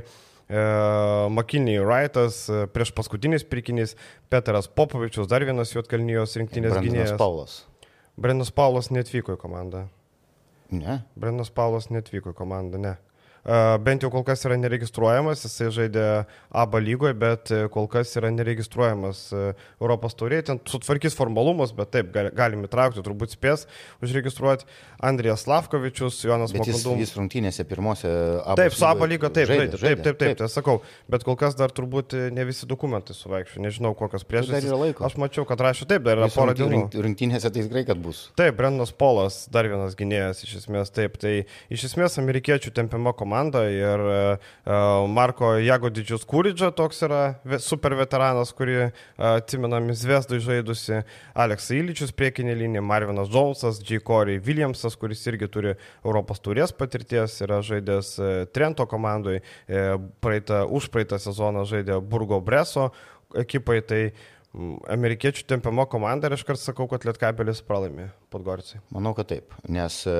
[1.33, 2.43] Makiniai Wrightas,
[2.75, 3.95] prieš paskutinis pirkinys,
[4.29, 7.13] Petras Popovičius, dar vienas Jotkalnijos rinktinės gynėjas.
[7.15, 7.59] Brendas Paulas.
[8.19, 9.87] Brendas Paulas netvyko į komandą.
[10.73, 11.01] Ne.
[11.19, 12.95] Brendas Paulas netvyko į komandą, ne
[13.43, 16.03] bent jau kol kas yra neregistruojamas, jisai žaidė
[16.55, 19.41] ABA lygoje, bet e, kol kas yra neregistruojamas e,
[19.81, 23.65] Europos taurėje, ten sutvarkys formalumus, bet taip, galim įtraukti, turbūt spės
[24.03, 24.67] užregistruoti.
[25.03, 27.01] Andrijas Lavkovičius, Jonas Makundum.
[27.01, 28.55] Jis, jis rungtynėse pirmose ABA.
[28.61, 30.77] Taip, su ABA lyga, taip, žaidė, žaidė, taip, taip, taip, taip, tai sakau,
[31.11, 34.71] bet kol kas dar turbūt e, ne visi dokumentai suvaikščio, nežinau kokios priežastys.
[35.03, 36.85] Aš mačiau, kad rašė taip, dar yra pora dienų.
[36.95, 38.29] Rungtynėse tai tikrai, kad bus.
[38.39, 41.35] Taip, Brendas Polas, dar vienas gynėjas iš esmės, taip, tai
[41.73, 47.21] iš esmės amerikiečių tempiama komanda komanda ir e, e, Marko Jagodičius Kūridžio toks yra
[47.59, 51.01] super veteranas, kurį e, atsimenam Zviesdai žaidusi,
[51.33, 54.03] Aleksai Iličius priekinė linija, Marvinas Džonsas, J.
[54.05, 55.73] Corey Williamsas, kuris irgi turi
[56.05, 58.13] Europos turės patirties, yra žaidęs
[58.53, 59.39] Trento komandai,
[60.21, 62.91] praeitą, už praeitą sezoną žaidė Burgo Breso
[63.33, 64.32] ekipai, tai uh,
[64.93, 68.83] amerikiečių tempiama komanda ir aš kart sakau, kad Lietkabelis pralaimė Podgoricai.
[68.93, 70.17] Manau, kad taip, nes e,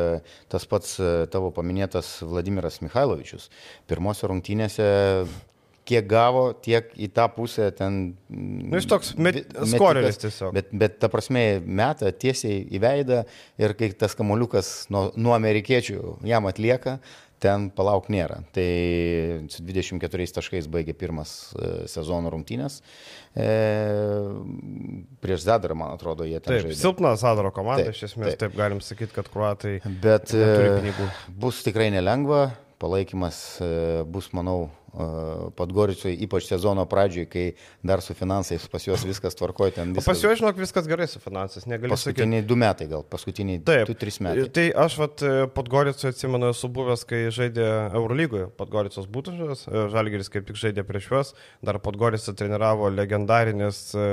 [0.50, 3.50] tas pats e, tavo paminėtas Vladimiras Mikhailovičius
[3.90, 4.88] pirmosios rungtynėse
[5.88, 8.00] kiek gavo, tiek į tą pusę ten.
[8.32, 9.42] Nu, jis toks met,
[9.74, 10.54] skorelis tiesiog.
[10.56, 13.24] Bet, bet ta prasme, meta tiesiai į veidą
[13.62, 16.98] ir kai tas kamoliukas nuo, nuo amerikiečių jam atlieka,
[17.44, 18.40] ten palauk nėra.
[18.56, 18.68] Tai
[19.52, 22.80] su 24 taškais baigė pirmas e, sezono rungtynės.
[23.36, 23.48] E,
[25.24, 26.54] prieš Zadarą, man atrodo, jie ten.
[26.54, 26.80] Taip, žaidė.
[26.80, 29.80] silpna Zadaro komanda, taip, iš esmės, taip, taip galim sakyti, kad kruatai.
[30.04, 30.94] Bet e,
[31.44, 32.46] bus tikrai nelengva,
[32.84, 33.74] palaikymas e,
[34.10, 34.70] bus, manau,
[35.58, 37.46] Podgoricui, ypač sezono pradžioj, kai
[37.82, 39.96] dar su finansais pas juos viskas tvarkoja ten.
[39.98, 40.12] Viskas...
[40.12, 42.14] Pas juos, žinok, viskas gerai su finansais, negaliu sakyti.
[42.14, 44.46] Paskutiniai du metai gal, paskutiniai Taip, du, trys metai.
[44.54, 45.26] Tai aš vat
[45.56, 47.66] Podgoricui atsimenu, esu buvęs, kai žaidė
[47.98, 51.34] Eurolygoje, Podgoricos būtužas, e, Žalgeris kaip tik žaidė prieš juos,
[51.66, 54.08] dar Podgoricą treniravo legendarinis e,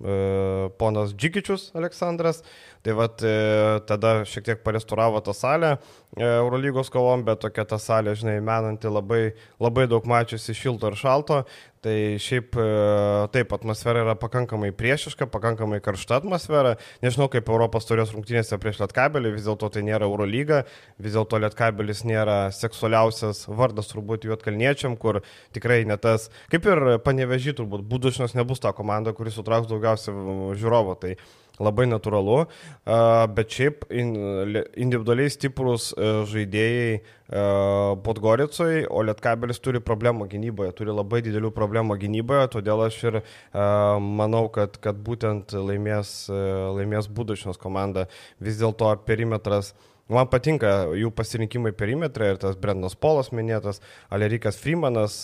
[0.00, 0.16] e,
[0.80, 2.42] ponas Džikičius Aleksandras,
[2.86, 3.22] tai vat
[3.88, 5.72] tada šiek tiek parestoravo tą salę
[6.16, 11.44] Eurolygos kovom, bet tokia ta salė, žinai, menanti labai, labai daug mačiusi šilto ir šalto,
[11.86, 12.62] Tai šiaip e,
[13.30, 16.72] taip, atmosfera yra pakankamai priešiška, pakankamai karšta atmosfera.
[17.04, 20.64] Nežinau, kaip Europos turės rungtynėse prieš Lietkabelį, vis dėlto tai nėra Eurolyga,
[20.98, 25.20] vis dėlto Lietkabelis nėra seksualiausias vardas turbūt juotkalniečiam, kur
[25.54, 30.16] tikrai ne tas, kaip ir panevežy turbūt, būdušnas nebus ta komanda, kuris sutrauks daugiausia
[30.58, 30.98] žiūrovo.
[30.98, 31.14] Tai
[31.62, 32.42] labai natūralu,
[33.36, 37.00] bet šiaip individualiai stiprus e, žaidėjai e,
[38.06, 43.20] Podgoricoje, o Lietkabelis turi problemų gynyboje, turi labai didelių problemų gynyboje, todėl aš ir
[43.56, 46.46] manau, kad, kad būtent laimės, e,
[46.80, 48.06] laimės Budušinos komanda.
[48.42, 49.74] Vis dėlto perimetras
[50.06, 53.80] Man patinka jų pasirinkimai perimetrai ir tas Brendas Polas minėtas,
[54.14, 55.16] Alerikas Freemanas.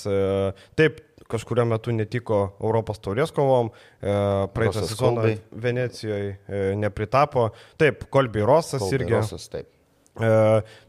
[0.74, 0.98] Taip,
[1.32, 4.16] kažkurio metu netiko Europos taurės kovom, e,
[4.54, 5.28] praeitą sezoną
[5.66, 7.50] Venecijoje e, nepritapo.
[7.80, 9.16] Taip, Kolbi Rosas Kolbi irgi.
[9.18, 9.72] Rosas, taip.
[10.20, 10.28] E,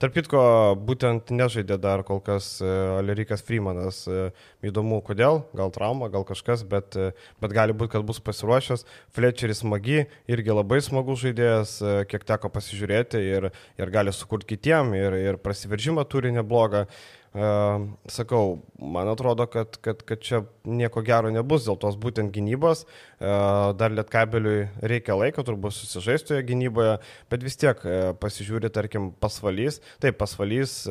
[0.03, 0.39] tarp kitko,
[0.83, 2.67] būtent nežaidė dar kol kas e,
[2.99, 4.01] Alerikas Freemanas.
[4.11, 4.25] E,
[4.67, 8.83] įdomu, kodėl, gal trauma, gal kažkas, bet, e, bet gali būti, kad bus pasiruošęs.
[9.15, 14.91] Fletcheris Magi irgi labai smagus žaidėjas, e, kiek teko pasižiūrėti ir, ir gali sukurti kitiem,
[14.99, 16.83] ir, ir prasiveržimą turi neblogą.
[16.83, 22.83] E, sakau, man atrodo, kad, kad, kad čia nieko gero nebus dėl tos būtent gynybos.
[23.19, 26.99] Dar lietkabeliui reikia laiko, turbūt susižaistoje gynyboje,
[27.33, 27.81] bet vis tiek
[28.21, 29.81] pasižiūri, tarkim, pasvalys.
[30.03, 30.83] Taip, pasvalys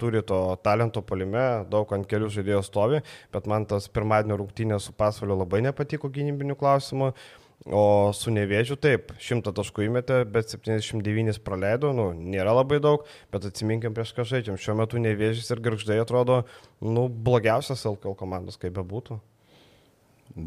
[0.00, 4.96] turi to talento palime, daug ant kelių žaidėjų stovi, bet man tas pirmadienio rungtynės su
[4.96, 7.14] pasvaliu labai nepatiko gynybinių klausimų.
[7.68, 13.04] O su nevėžiu taip, 100 taškų įmetė, bet 79 praleido, nu, nėra labai daug,
[13.34, 14.56] bet atsiminkim prieš žaidžiam.
[14.56, 16.46] Šiuo metu nevėžys ir garždai atrodo,
[16.80, 19.18] nu, blogiausias LKL komandos, kaip bebūtų.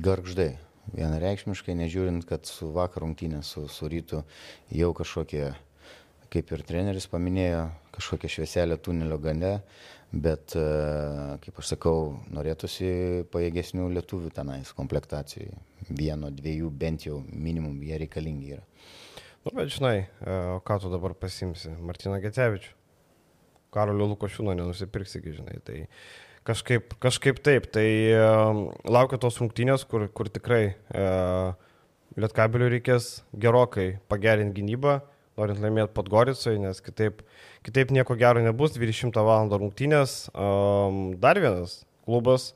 [0.01, 0.55] Garždai.
[0.95, 4.23] Vienareikšmiškai, nežiūrint, kad su vakar rungtynė, su, su rytu
[4.73, 5.51] jau kažkokie,
[6.33, 9.59] kaip ir treneris paminėjo, kažkokia švieselė tunelio gane,
[10.11, 10.63] bet, e,
[11.43, 15.53] kaip aš sakau, norėtųsi pajėgesnių lietuvių tenais komplektacijai.
[15.87, 18.65] Vieno, dviejų, bent jau minimum jie reikalingi yra.
[19.45, 20.35] Nu, bet žinai, e,
[20.67, 21.71] ką tu dabar pasimsi?
[21.79, 22.75] Martina Gecevičių.
[23.71, 25.61] Karolio Lukošiūno nenusipirksi, žinai.
[25.63, 25.77] Tai
[26.43, 27.69] kažkaip, kažkaip taip.
[27.71, 31.55] Tai uh, laukia tos rungtynės, kur, kur tikrai uh,
[32.19, 34.97] Lietkabeliui reikės gerokai pagerinti gynybą,
[35.39, 39.51] norint laimėti Podgoricoje, nes kitaip uh, Kitaip nieko gero nebus, 20 val.
[39.51, 40.31] rungtynės.
[41.21, 42.51] Dar vienas klubas.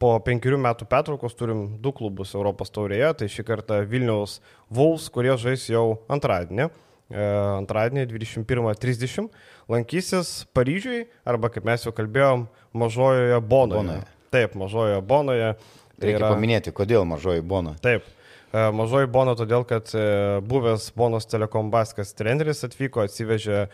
[0.00, 4.38] Po penkerių metų pertraukos turim du klubus Europos taurėje, tai šį kartą Vilniaus
[4.72, 6.70] Vulfs, kurie žais jau antradienį.
[7.12, 7.26] E,
[7.60, 9.28] antradienį 21.30
[9.70, 13.82] lankysis Paryžiui, arba kaip mes jau kalbėjom, mažojoje Bonoje.
[13.82, 14.06] Bonoje.
[14.32, 15.52] Taip, mažojoje Bonoje.
[15.96, 16.32] Tai Reikia yra...
[16.34, 17.76] paminėti, kodėl mažoji Bona.
[17.84, 18.08] Taip,
[18.52, 20.04] mažoji Bono, todėl kad e,
[20.46, 23.68] buvęs Bonos Telekom Baskas treneris atvyko, atsivežė e,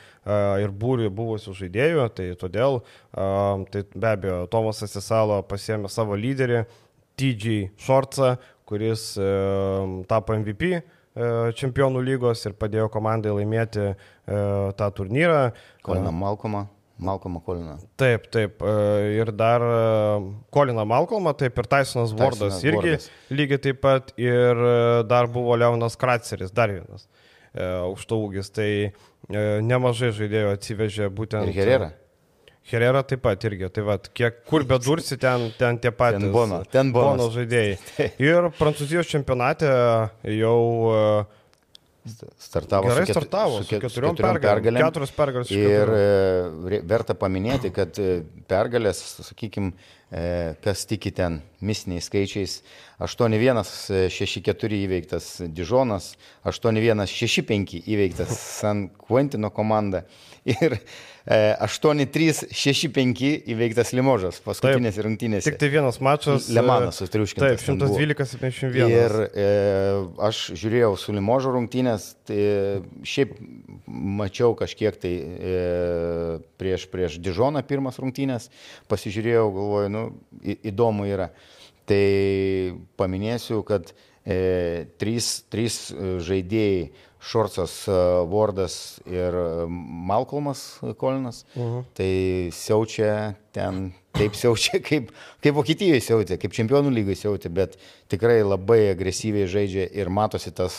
[0.65, 2.81] ir būrį buvusių žaidėjų, tai todėl,
[3.13, 6.65] tai be abejo, Tomasas Isalo pasėmė savo lyderį,
[7.21, 9.13] TG Šorcą, kuris
[10.09, 10.79] tapo MVP
[11.61, 13.91] čempionų lygos ir padėjo komandai laimėti
[14.25, 15.51] tą turnyrą.
[15.85, 16.65] Kolina Malkoma.
[16.99, 17.77] Malcolmą Koliną.
[17.97, 18.63] Taip, taip.
[18.63, 18.75] E,
[19.17, 19.63] ir dar
[20.51, 23.09] Koliną e, Malcolmą, taip ir Tysonas Vardas irgi Vordas.
[23.31, 24.13] lygiai taip pat.
[24.21, 24.77] Ir e,
[25.09, 27.09] dar buvo Leonas Kratzeris, dar vienas
[27.53, 28.49] aukštaugis.
[28.57, 28.71] Tai
[29.61, 31.51] nemažai žaidėjų atsivežė būtent.
[31.53, 31.91] Ir Herrera.
[32.71, 36.23] Herrera taip pat irgi, tai vad, kiek kur bedursi, ten, ten tie patys.
[36.23, 37.75] Ten bono, ten bono žaidėjai.
[38.31, 39.69] Ir Prancūzijos čempionate
[40.39, 41.41] jau uh,
[42.39, 44.87] Startavo Gerai su, ket, startavo, su, ket, su keturiom, keturiom pergalėm.
[44.89, 45.53] Keturios pergalės.
[45.55, 49.71] Ir e, verta paminėti, kad e, pergalės, sakykime,
[50.61, 52.59] kas tiki ten misiniais skaičiais,
[53.01, 56.11] 8-1-6-4 įveiktas Dižonas,
[56.45, 60.03] 8-1-6-5 įveiktas San Quentino komanda
[60.45, 60.77] ir
[61.23, 65.47] 8-3-6-5 e, įveiktas Limožas paskutinės Taip, rungtynėse.
[65.47, 66.49] Tik tai vienas mačas.
[66.51, 67.63] E, Lemanas sutriuškintas.
[67.63, 68.91] Taip, 112-71.
[68.91, 69.45] Ir e,
[70.27, 72.41] aš žiūrėjau su Limožo rungtynės, tai
[73.07, 73.37] šiaip
[73.87, 75.55] mačiau kažkiek tai e,
[76.59, 78.51] prieš, prieš Dižoną pirmas rungtynės,
[78.91, 80.05] pasižiūrėjau, galvoju, nu,
[80.43, 81.31] į, įdomu yra.
[81.87, 82.03] Tai
[82.99, 83.95] paminėsiu, kad
[84.27, 85.85] e, trys, trys
[86.27, 86.91] žaidėjai
[87.23, 87.87] Šorcas,
[88.27, 89.35] Vordas ir
[90.09, 91.45] Malcolmas Kolinas.
[91.55, 91.85] Uh -huh.
[91.95, 95.13] Tai siaučia ten, taip siaučia, kaip,
[95.43, 100.75] kaip Vokietijoje siautė, kaip čempionų lygai siautė, bet tikrai labai agresyviai žaidžia ir matosi tas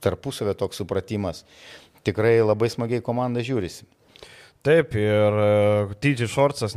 [0.00, 1.44] tarpusavio toks supratimas.
[2.04, 3.84] Tikrai labai smagiai komanda žiūrisi.
[4.66, 6.72] Taip, ir e, TJ Šorcas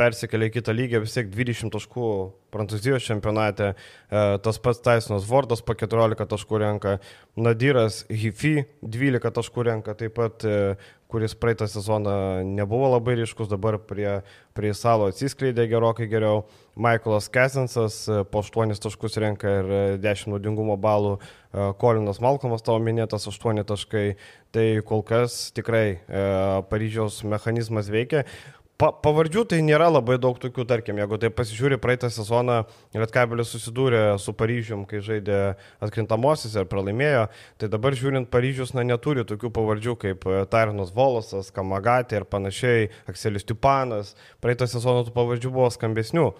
[0.00, 2.06] persikėlė į kitą lygį, vis tiek 20 taškų
[2.54, 6.92] Prancūzijos čempionate, uh, tas pats Taisinas Vordas po 14 taškų renka,
[7.34, 13.76] Nadiras Hifi 12 taškų renka, taip pat uh, kuris praeitą sezoną nebuvo labai ryškus, dabar
[13.78, 14.16] prie,
[14.50, 16.40] prie salo atsiskleidė gerokai geriau.
[16.74, 18.00] Michaelas Kessinsas
[18.32, 19.70] po 8 taškus renka ir
[20.02, 21.20] 10 naudingumo balų,
[21.78, 24.16] Kolinas Malkomas tavo minėtas 8 taškai.
[24.54, 26.24] Tai kol kas tikrai e,
[26.70, 28.24] Paryžiaus mechanizmas veikia.
[28.74, 32.56] Pa, pavardžių tai nėra labai daug tokių, tarkim, jeigu tai pasižiūri praeitą sezoną,
[32.96, 35.36] Lietkabelis susidūrė su Paryžium, kai žaidė
[35.84, 37.28] atkrintamosios ir pralaimėjo,
[37.62, 42.88] tai dabar žiūrint Paryžius, na, neturi tokių pavardžių kaip e, Tarinas Volosas, Kamagatė ir panašiai,
[43.12, 46.32] Akselis Tupanas, praeitą sezoną tų pavardžių buvo skambesnių.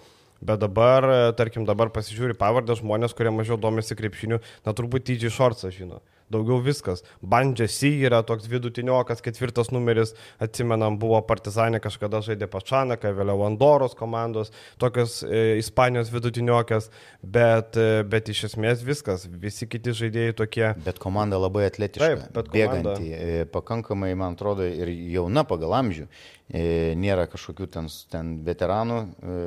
[0.43, 5.31] Bet dabar, e, tarkim, dabar pasižiūri pavardę žmonės, kurie mažiau domisi krepšiniu, na turbūt T.J.
[5.31, 7.03] Šorcą žino daugiau viskas.
[7.21, 14.51] Bandžiasi yra toks vidutiniokas, ketvirtas numeris, atsimenam, buvo Partizanė kažkada žaidė Pačanaką, vėliau Andoros komandos,
[14.81, 16.89] tokios e, Ispanijos vidutiniokės,
[17.21, 20.67] bet, e, bet iš esmės viskas, visi kiti žaidėjai tokie.
[20.85, 22.97] Bet komanda labai atletiška, Taip, bet komanda...
[22.97, 26.09] bėganti, e, pakankamai, man atrodo, ir jauna pagal amžių.
[26.45, 26.67] E,
[26.99, 29.41] nėra kažkokių ten, ten veteranų, e,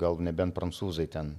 [0.00, 1.36] gal nebent prancūzai ten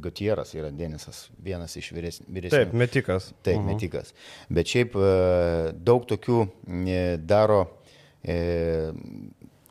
[0.00, 2.50] Gutieras yra Denisas, vienas iš vyresnių.
[2.52, 3.32] Taip, metikas.
[3.42, 3.68] Taip, uh mhm.
[3.68, 3.74] -huh.
[3.74, 4.14] metikas.
[4.48, 6.46] Bet šiaip e, daug tokių
[6.86, 7.66] e, daro,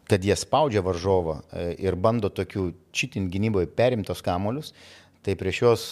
[0.09, 1.35] kad jie spaudžia varžovą
[1.77, 4.73] ir bando tokių čitin gynyboje perimtos kamolius,
[5.21, 5.83] tai prieš juos,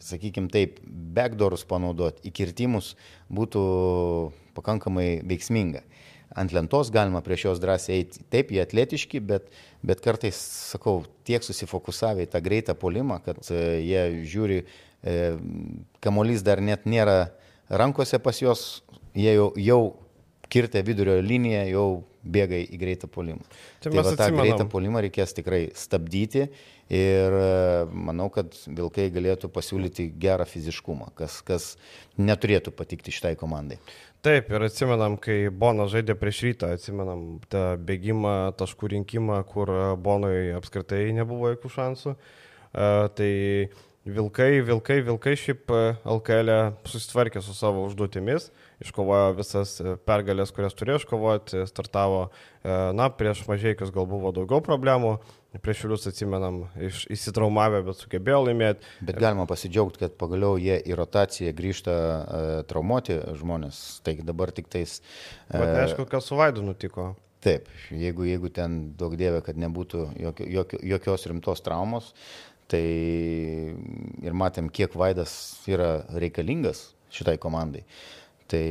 [0.00, 0.80] sakykime taip,
[1.14, 2.96] backdoorus panaudoti, įkirtimus
[3.30, 3.62] būtų
[4.54, 5.84] pakankamai veiksminga
[6.34, 8.24] ant lentos galima prieš juos drąsiai eiti.
[8.32, 9.46] Taip, jie atletiški, bet,
[9.86, 10.38] bet kartais,
[10.72, 14.62] sakau, tiek susifokusavę į tą greitą polimą, kad e, jie žiūri,
[15.04, 15.18] e,
[16.04, 17.34] kamolys dar net nėra
[17.70, 18.82] rankose pas juos,
[19.16, 19.80] jie jau, jau
[20.52, 21.88] kirtę vidurio liniją, jau
[22.24, 23.44] bėga į greitą polimą.
[23.82, 26.46] Tai, tai va, tą greitą polimą reikės tikrai stabdyti
[26.92, 27.50] ir e,
[27.92, 31.74] manau, kad Vilkai galėtų pasiūlyti gerą fiziškumą, kas, kas
[32.20, 33.78] neturėtų patikti šitai komandai.
[34.24, 39.68] Taip, ir atsimenam, kai Bonas žaidė prieš rytą, atsimenam tą bėgimą, taškų rinkimą, kur
[40.00, 42.14] Bonui apskritai nebuvo jokių šansų.
[42.14, 43.32] Uh, tai
[44.04, 45.70] Vilkai, Vilkai, Vilkai šiaip
[46.04, 46.56] LKL e
[46.88, 48.50] susitvarkė su savo užduotimis,
[48.84, 52.26] iškovojo visas pergalės, kurias turėjo iškovoti, startavo,
[52.64, 55.14] na, prieš mažiekius gal buvo daugiau problemų,
[55.62, 58.88] Prieš šiulius atsimenam, iš, įsitraumavę, bet sugebėjo laimėti.
[59.06, 63.82] Bet galima pasidžiaugti, kad pagaliau jie į rotaciją grįžta uh, traumuoti žmonės.
[64.06, 64.98] Tai dabar tik tais...
[65.46, 67.12] Uh, bet aišku, kas su Vaidu nutiko.
[67.44, 72.10] Taip, jeigu, jeigu ten daug dievė, kad nebūtų jokio, jokio, jokios rimtos traumos,
[72.72, 72.84] tai
[74.24, 75.34] ir matėm, kiek Vaidas
[75.68, 77.84] yra reikalingas šitai komandai.
[78.48, 78.64] Tai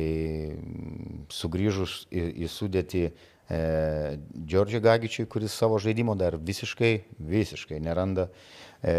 [1.34, 3.14] sugrįžus į, į sudėtį e,
[3.48, 8.30] Džordžiui Gagičiui, kuris savo žaidimo dar visiškai, visiškai neranda.
[8.84, 8.94] E,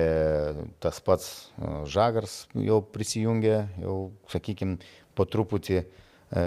[0.82, 1.26] tas pats
[1.62, 3.98] e, Žagars jau prisijungė, jau,
[4.32, 4.80] sakykime,
[5.18, 5.82] po truputį.
[5.82, 6.46] E,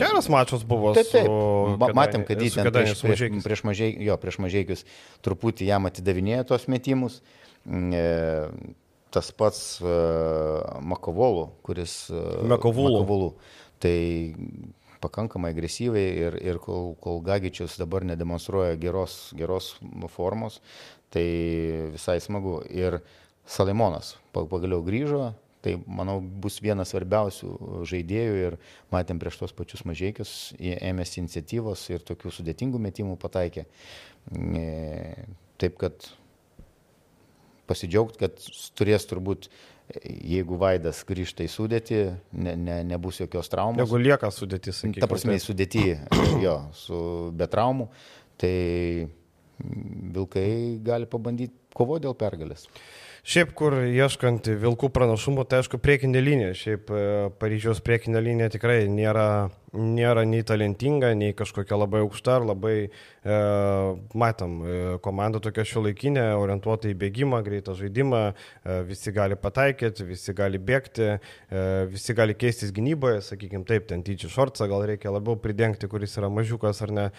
[0.00, 0.92] Geras mačas buvo.
[0.96, 1.28] Taip, taip.
[1.28, 4.84] Su, Matėm, kad jis prieš, prieš, prieš, mažai, jo, prieš mažiekius
[5.24, 7.22] truputį jam atidavinėjo tos metimus.
[7.64, 8.04] E,
[9.08, 9.62] tas pats
[10.84, 12.02] Makovolų, kuris...
[12.52, 13.32] Makovulų.
[13.80, 13.96] Tai
[15.02, 19.74] pakankamai agresyviai ir, ir kol, kol Gagičius dabar nedemonstruoja geros, geros
[20.14, 20.60] formos,
[21.14, 21.26] tai
[21.94, 22.60] visai smagu.
[22.70, 23.00] Ir
[23.48, 25.30] Salimonas pagaliau grįžo,
[25.64, 28.56] tai manau bus vienas svarbiausių žaidėjų ir
[28.92, 33.66] matėm prieš tos pačius mažiekius, jie ėmėsi iniciatyvos ir tokių sudėtingų metimų pataikė.
[34.36, 35.26] E,
[35.58, 36.10] taip kad
[37.68, 38.38] pasidžiaugt, kad
[38.78, 39.48] turės turbūt
[40.04, 42.00] jeigu Vaidas grįžta į sudėtį,
[42.44, 43.80] ne, ne, nebus jokios traumos.
[43.80, 45.04] Jeigu lieka sudėtis, sakykime.
[45.04, 45.84] Ta prasme, sudėti,
[46.44, 47.00] jo, su
[47.36, 47.88] be traumų,
[48.40, 48.54] tai
[49.58, 52.68] Vilkai gali pabandyti kovoti dėl pergalės.
[53.28, 56.52] Šiaip, kur ieškant vilkų pranašumų, tai aišku, priekinė linija.
[56.56, 57.00] Šiaip e,
[57.36, 63.42] Paryžiaus priekinė linija tikrai nėra, nėra nei talentinga, nei kažkokia labai aukšta, ar labai, e,
[64.16, 70.32] matom, e, komanda tokia šiuolaikinė, orientuota į bėgimą, greitą žaidimą, e, visi gali pataikyti, visi
[70.32, 75.36] gali bėgti, e, visi gali keistis gynyboje, sakykime taip, ten tyčių šortą gal reikia labiau
[75.36, 77.10] pridengti, kuris yra mažiukas ar ne.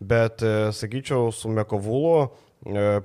[0.00, 2.30] Bet, e, sakyčiau, su Mekovulu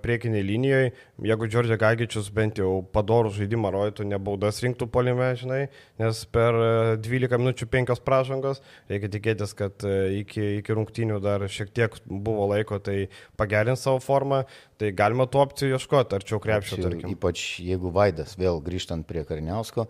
[0.01, 0.91] priekiniai linijoje,
[1.22, 5.68] jeigu Džordžia Gagičius bent jau padorų žaidimą rodytų, nebaudas rinktų polime, žinai,
[6.01, 6.58] nes per
[7.04, 12.82] 12 minučių 5 pražangos, reikia tikėtis, kad iki, iki rungtynių dar šiek tiek buvo laiko,
[12.82, 13.08] tai
[13.39, 14.43] pagerins savo formą,
[14.82, 17.14] tai galima tų opcijų ieškoti, arčiau krepšio, tarkim.
[17.14, 19.88] Ypač jeigu Vaidas, vėl grįžtant prie Karniausko,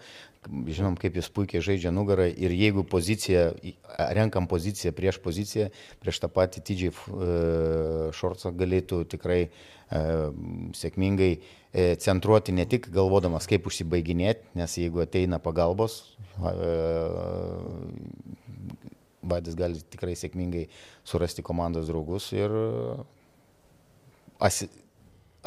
[0.48, 3.52] žinom, kaip jis puikiai žaidžia nugarą ir jeigu pozicija,
[4.16, 5.70] renkam poziciją prieš poziciją,
[6.04, 6.64] prieš tą patį
[8.14, 9.52] Šorcą e, galėtų tikrai e,
[10.80, 16.02] sėkmingai e, centruoti ne tik galvodamas, kaip užsibaiginėti, nes jeigu ateina pagalbos,
[19.24, 20.66] Vaidas gali tikrai sėkmingai
[21.08, 22.52] surasti komandos draugus ir
[24.44, 24.68] asi,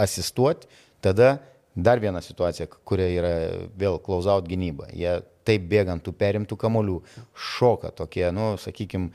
[0.01, 0.71] asistuoti,
[1.05, 1.35] tada
[1.77, 3.33] Dar viena situacija, kuria yra
[3.77, 4.89] vėl close-out gynyba.
[4.97, 6.97] Jie taip bėgant tų perimtų kamolių,
[7.37, 9.11] šoka tokie, nu, sakykime,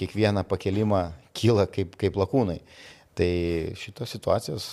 [0.00, 1.02] kiekvieną pakelimą
[1.36, 2.58] kyla kaip, kaip lakūnai.
[3.16, 3.30] Tai
[3.78, 4.68] šitos situacijos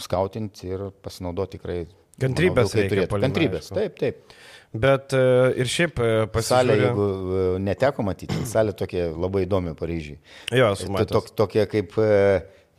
[0.00, 1.84] skautinti ir pasinaudoti tikrai.
[2.20, 3.08] Kantrybės manau, reikia.
[3.24, 4.36] Kantrybės, taip, taip.
[4.74, 5.22] Bet e,
[5.62, 10.18] ir šiaip e, pasisalė, jeigu e, neteko matyti, salė tokia labai įdomi Paryžiai.
[10.54, 11.12] Jo, esu matęs.
[11.14, 11.94] Tok, tokie kaip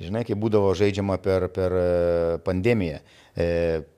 [0.01, 1.83] Žinai, kai būdavo žaidžiama per, per e,
[2.43, 2.99] pandemiją,
[3.39, 3.45] e,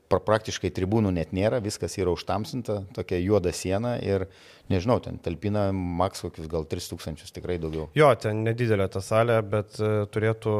[0.07, 4.27] praktiškai tribūnų net nėra, viskas yra užtamsinta, tokia juoda siena ir,
[4.71, 7.89] nežinau, ten talpina maks kokius gal 3000 tikrai daugiau.
[7.97, 10.53] Jo, ten nedidelė ta salė, bet uh, turėtų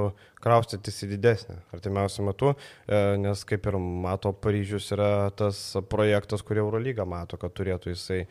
[0.43, 6.65] kraustytis į didesnę artimiausiu metu, uh, nes kaip ir mato, Paryžius yra tas projektas, kurį
[6.65, 8.25] Eurolyga mato, kad turėtų jisai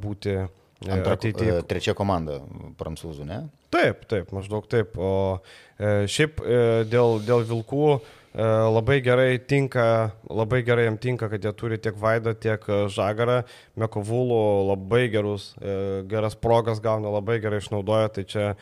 [0.00, 0.38] būti
[0.88, 1.60] Antra, ateityje.
[1.68, 2.38] Trečia komanda
[2.80, 3.42] prancūzų, ne?
[3.70, 4.96] Taip, taip, maždaug taip.
[4.98, 5.38] O
[5.78, 6.56] e, šiaip e,
[6.90, 8.00] dėl, dėl Vilkų e,
[8.66, 9.84] labai gerai tinka,
[10.26, 13.44] labai gerai jam tinka, kad jie turi tiek Vaidą, tiek Žagarą.
[13.78, 14.40] Mekovulų
[14.72, 18.10] labai gerus, e, geras progas gauna, labai gerai išnaudoja.
[18.16, 18.56] Tai čia e,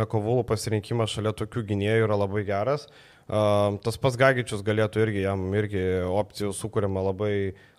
[0.00, 2.88] Mekovulų pasirinkimas šalia tokių gynėjų yra labai geras.
[2.88, 3.44] E,
[3.84, 7.34] tas pats Gagičius galėtų irgi, jam irgi opcijų sukūrima labai,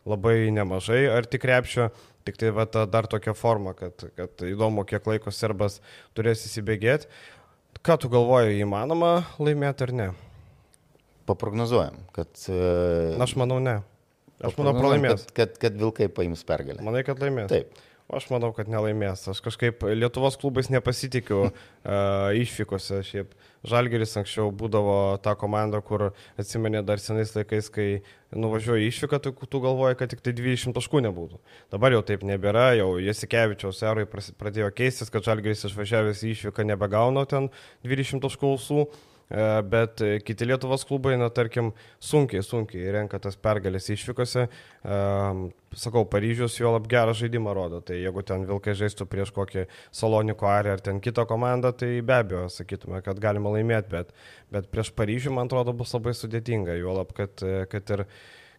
[0.05, 1.07] labai nemažai.
[1.09, 1.89] Ar tik krepšio?
[2.29, 5.79] Tik tai va, ta, dar tokia forma, kad, kad įdomu, kiek laiko serbas
[6.13, 7.09] turės įsibėgėti.
[7.81, 10.07] Ką tu galvoji, įmanoma laimėti ar ne?
[11.25, 12.29] Paprognozuojam, kad...
[12.45, 13.79] Uh, Aš manau, ne.
[14.45, 15.25] Aš manau, pralaimės.
[15.31, 16.85] Kad, kad, kad Vilkai paims pergalę.
[16.85, 17.49] Manai, kad laimės?
[17.49, 17.81] Taip.
[18.09, 19.27] Aš manau, kad nelaimės.
[19.29, 21.51] Aš kažkaip Lietuvos klubais nepasitikiu uh,
[22.41, 23.03] išvykose.
[23.05, 23.35] Šiaip
[23.69, 26.07] Žalgeris anksčiau būdavo ta komanda, kur
[26.41, 27.87] atsimenė dar senais laikais, kai
[28.33, 31.37] nuvažiuoji išvyką, tu, tu galvoji, kad tik tai 20 taškų nebūtų.
[31.75, 37.27] Dabar jau taip nebėra, jau Jasikevičiaus erui pradėjo keistis, kad Žalgeris išvažiavęs į išvyką nebegauna
[37.29, 37.51] ten
[37.85, 38.87] 20 taškų ausų.
[38.89, 41.71] E, bet kiti Lietuvos klubai, na, tarkim,
[42.01, 44.47] sunkiai, sunkiai renka tas pergalės išvykose.
[44.49, 44.97] E,
[45.77, 50.49] sakau, Paryžius jo lab gerą žaidimą rodo, tai jeigu ten Vilkai žaistų prieš kokį Saloniko
[50.49, 54.13] arį ar ten kitą komandą, tai be abejo sakytume, kad galima laimėti, bet,
[54.49, 58.05] bet prieš Paryžių, man atrodo, bus labai sudėtinga, jo lab, kad, kad ir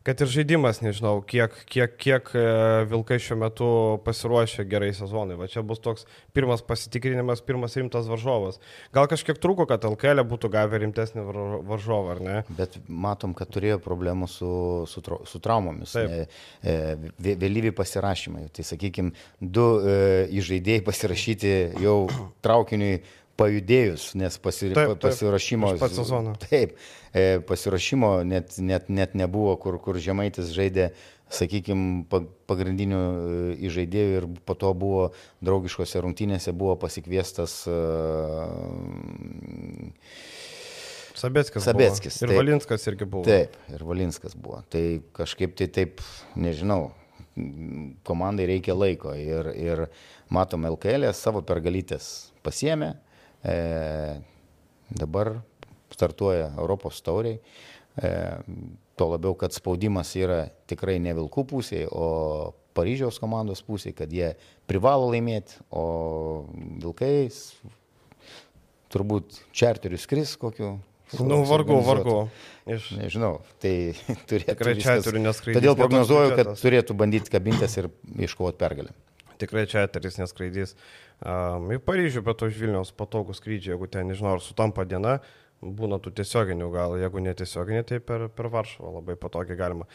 [0.03, 2.45] kad ir žaidimas, nežinau, kiek, kiek, kiek e,
[2.89, 3.69] Vilkai šiuo metu
[4.07, 5.37] pasiruošia gerai sezonui.
[5.37, 8.61] Va čia bus toks pirmas pasitikrinimas, pirmas rimtas varžovas.
[8.97, 11.27] Gal kažkiek trūko, kad LKL būtų gavę rimtesnį
[11.69, 12.39] varžovą, ar ne?
[12.57, 14.51] Bet matom, kad turėjo problemų su,
[14.89, 15.95] su, su traumomis.
[16.01, 16.27] E,
[17.21, 18.49] vėlyvi pasirašymai.
[18.57, 20.01] Tai sakykime, du e,
[20.41, 21.99] įžaidėjai pasirašyti jau
[22.45, 23.03] traukiniui
[23.41, 25.73] pajudėjus, nes pasi, taip, taip, pasirašymo...
[25.81, 26.35] Pats sezoną.
[26.45, 26.77] Taip,
[27.13, 30.91] e, pasirašymo net, net, net nebuvo, kur, kur Žemaitis žaidė,
[31.31, 32.05] sakykime,
[32.51, 35.09] pagrindinių e, įžaidėjų ir po to buvo
[35.47, 38.51] draugiškose rungtynėse buvo pasikviestas uh,
[41.21, 41.65] Sabeckis.
[41.65, 42.17] Sabeckis.
[42.17, 42.25] Buvo.
[42.25, 43.25] Ir taip, Valinskas irgi buvo.
[43.29, 44.63] Taip, ir Valinskas buvo.
[44.73, 44.85] Tai
[45.17, 46.01] kažkaip tai taip,
[46.41, 46.91] nežinau,
[48.09, 49.85] komandai reikia laiko ir, ir
[50.33, 52.95] matom LKL e savo pergalytės pasiemė,
[53.45, 54.21] E,
[54.91, 55.35] dabar
[55.95, 57.41] startuoja Europos tauriai.
[58.01, 58.11] E,
[58.97, 64.35] tuo labiau, kad spaudimas yra tikrai ne Vilkų pusėje, o Paryžiaus komandos pusėje, kad jie
[64.71, 66.47] privalo laimėti, o
[66.83, 67.31] Vilkai
[68.91, 70.77] turbūt čarterius skris kokiu.
[71.27, 72.17] Nu, vargu, vargu.
[72.71, 72.93] Iš...
[73.01, 73.97] Nežinau, tai
[74.31, 74.53] turėtų.
[74.53, 75.59] Tikrai čia turiu neskraidyti.
[75.59, 77.91] Todėl prognozuoju, kad turėtų bandyti kabintis ir
[78.29, 78.95] iškovoti pergalę.
[79.41, 80.77] Tikrai čia eteris neskraidys.
[81.21, 85.19] Um, į Paryžių, bet už Vilniaus patogų skrydžiai, jeigu ten, nežinau, ar sutampa diena,
[85.61, 89.87] būna tų tiesioginių, gal jeigu netiesioginė, tai per, per Varšuvą labai patogiai galima.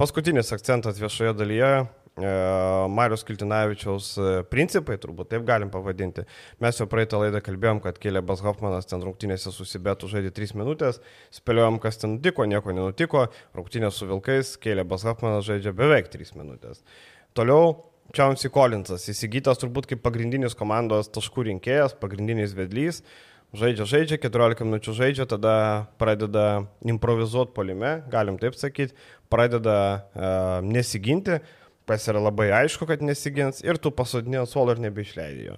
[0.00, 1.84] Paskutinis akcentas viešoje dalyje e,
[2.96, 6.24] Marius Kiltinavičiaus e, principai, turbūt taip galim pavadinti.
[6.64, 11.02] Mes jau praeitą laidą kalbėjom, kad Kėlėbas Hoffmanas ten rungtynėse susibėtų žaidė 3 minutės,
[11.36, 16.80] spėliojom, kas ten nutiko, nieko nenutiko, rungtynės su Vilkais, Kėlėbas Hoffmanas žaidžia beveik 3 minutės.
[17.36, 17.76] Toliau
[18.10, 23.04] Čiaunsy Collinsas, įsigytas turbūt kaip pagrindinis komandos taškų rinkėjas, pagrindinis vedlys.
[23.54, 28.94] žaidžia, žaidžia, 14 minučių žaidžia, tada pradeda improvizuoti polime, galim taip sakyti,
[29.30, 29.76] pradeda
[30.14, 31.38] uh, nesiginti,
[31.86, 35.56] pas yra labai aišku, kad nesigins ir tu pasodinė ant suolo ir nebeišleidai jo.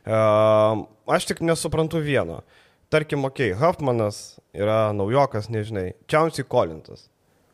[0.00, 2.40] Uh, aš tik nesuprantu vieno.
[2.88, 7.09] Tarkim, okei, okay, Huffmanas yra naujokas, nežinai, Čiausiai Kolintas.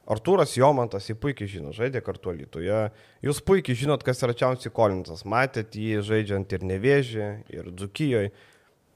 [0.06, 2.92] Artūras Jomantas, jį puikiai žino, žaidė kartu Lietuvoje.
[3.26, 5.24] Jūs puikiai žinot, kas yra Čiausiai Kolintas.
[5.26, 8.30] Matėt jį žaidžiant ir Nevėžį, ir Dzukijoje.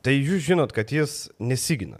[0.07, 1.99] Tai jūs žinot, kad jis nesigina.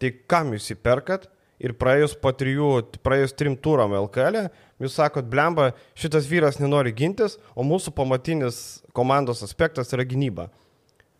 [0.00, 1.28] Tai kam jūs įperkat
[1.60, 2.70] ir praėjus po trijų,
[3.04, 8.80] praėjus trim turam LKL, e, jūs sakot, blemba, šitas vyras nenori gintis, o mūsų pamatinis
[8.96, 10.48] komandos aspektas yra gynyba.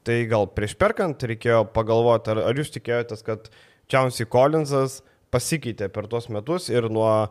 [0.07, 3.51] Tai gal prieš perkant reikėjo pagalvoti, ar, ar jūs tikėjotės, kad
[3.89, 5.01] Čiausiai Kolinsas
[5.35, 7.29] pasikeitė per tuos metus ir nuo e,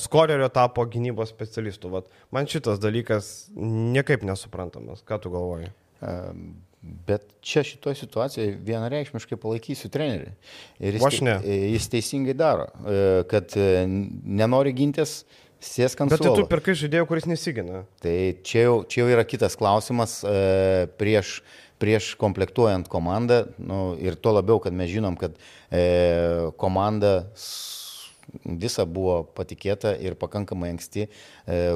[0.00, 1.90] skorerio tapo gynybos specialistų.
[1.92, 5.04] Vat man šitas dalykas niekaip nesuprantamas.
[5.06, 5.72] Ką tu galvoji?
[7.08, 10.34] Bet čia šitoje situacijoje vienareikšmiškai palaikysiu trenerių.
[10.84, 11.38] Ir jis, te,
[11.72, 15.22] jis teisingai daro, e, kad e, nenori gintis,
[15.64, 16.20] sėsk ant suolo.
[16.20, 17.84] Bet tai tu pirkai žaidėjų, kuris nesigina.
[18.04, 20.18] Tai čia jau, čia jau yra kitas klausimas
[21.00, 21.38] prieš
[21.84, 25.36] prieš komplektuojant komandą nu, ir tuo labiau, kad mes žinom, kad
[25.68, 27.18] e, komanda
[28.44, 31.08] visa buvo patikėta ir pakankamai anksti e,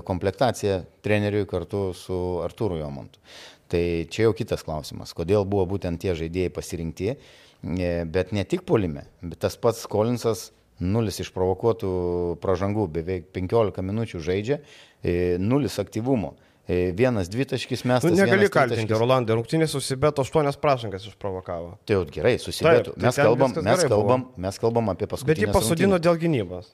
[0.09, 3.21] komplektacija treneriui kartu su Artūru Jomontu.
[3.69, 8.65] Tai čia jau kitas klausimas, kodėl buvo būtent tie žaidėjai pasirinkti, e, bet ne tik
[8.69, 10.49] polime, bet tas pats Kolinsas
[10.81, 11.93] nulis išprovokuotų
[12.41, 14.63] pražangų, beveik 15 minučių žaidžia,
[15.03, 16.37] e, nulis aktyvumo.
[16.69, 18.05] E, vienas dvitaškis mes.
[18.05, 21.71] Nu, negali kaltinti Rolandą, rungtynės susibeto aštuonias prašangas išprovokavo.
[21.89, 22.93] Tai jau gerai, susibeto.
[23.01, 25.33] Mes, tai kalbam, mes, kalbam, mes kalbam apie paskutinį.
[25.33, 26.05] Bet jį pasodino rungtynės.
[26.05, 26.67] dėl gynybos.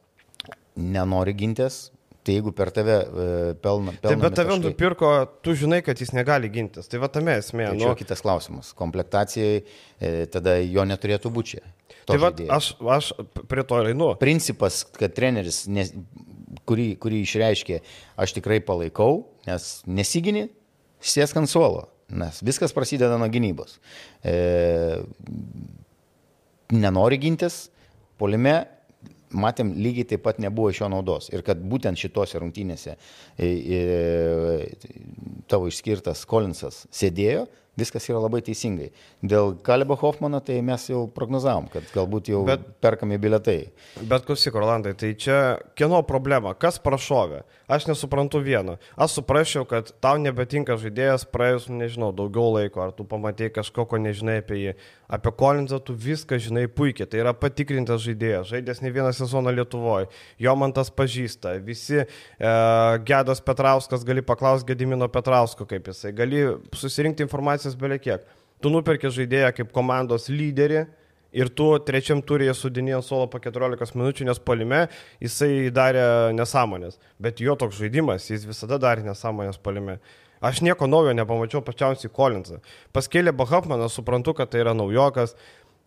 [0.82, 1.76] Nenori gintis,
[2.26, 3.94] tai jeigu per tave uh, pelna.
[4.02, 5.12] Taip, bet tave nupirko,
[5.46, 6.90] tu žinai, kad jis negali gintis.
[6.90, 7.68] Tai va tame esmė.
[7.70, 7.92] Tai nu...
[8.00, 8.72] kitas klausimas.
[8.74, 11.62] Komplektacijai e, tada jo neturėtų būti.
[12.10, 13.12] Tai va, aš, aš
[13.46, 14.10] prie to einu.
[14.18, 15.86] Principas, kad treneris ne,
[16.66, 17.78] kurį, kurį išreiškė,
[18.26, 20.48] aš tikrai palaikau, nes nesigini,
[21.04, 23.78] sėsk ant suolo, nes viskas prasideda nuo gynybos.
[24.24, 24.36] E,
[26.74, 27.66] nenori gintis,
[28.20, 28.62] polime
[29.34, 31.28] matėm, lygiai taip pat nebuvo iš jo naudos.
[31.34, 33.80] Ir kad būtent šitose rungtynėse e, e,
[35.50, 37.46] tavo išskirtas Kolinsas sėdėjo,
[37.78, 38.90] viskas yra labai teisingai.
[39.24, 43.58] Dėl Kalebo Hoffmano tai mes jau prognozavom, kad galbūt jau bet, perkami biletai.
[44.02, 45.38] Bet klausyk, Rolandai, tai čia
[45.78, 47.42] kieno problema, kas prašovė?
[47.64, 48.76] Aš nesuprantu vieno.
[49.00, 54.00] Aš suprasčiau, kad tau nebetinka žaidėjas praėjus, nežinau, daugiau laiko, ar tu pamatėjai kažko, ko
[54.02, 54.76] nežinai apie jį.
[55.14, 60.08] Apie Kolinsą tu viską žinai puikiai, tai yra patikrintas žaidėjas, žaidęs ne vieną sezoną Lietuvoje,
[60.40, 62.06] jo man tas pažįsta, visi e,
[63.04, 66.40] Gedas Petrauskas gali paklausti Gedimino Petrausko, kaip jisai, gali
[66.72, 67.26] susirinkti
[67.64, 68.20] informacijos beliekiek.
[68.62, 70.86] Tu nuperki žaidėją kaip komandos lyderį,
[71.34, 74.88] ir tu trečiam turėje sudinėjo solo po 14 minučių, nes palime
[75.20, 76.98] jisai darė nesąmonės.
[77.18, 79.98] Bet jo toks žaidimas, jis visada darė nesąmonės palime.
[80.44, 82.60] Aš nieko naujo nepamačiau pačiausiai Kolinsą.
[82.92, 85.34] Paskėlė Bahapmanas, suprantu, kad tai yra naujokas,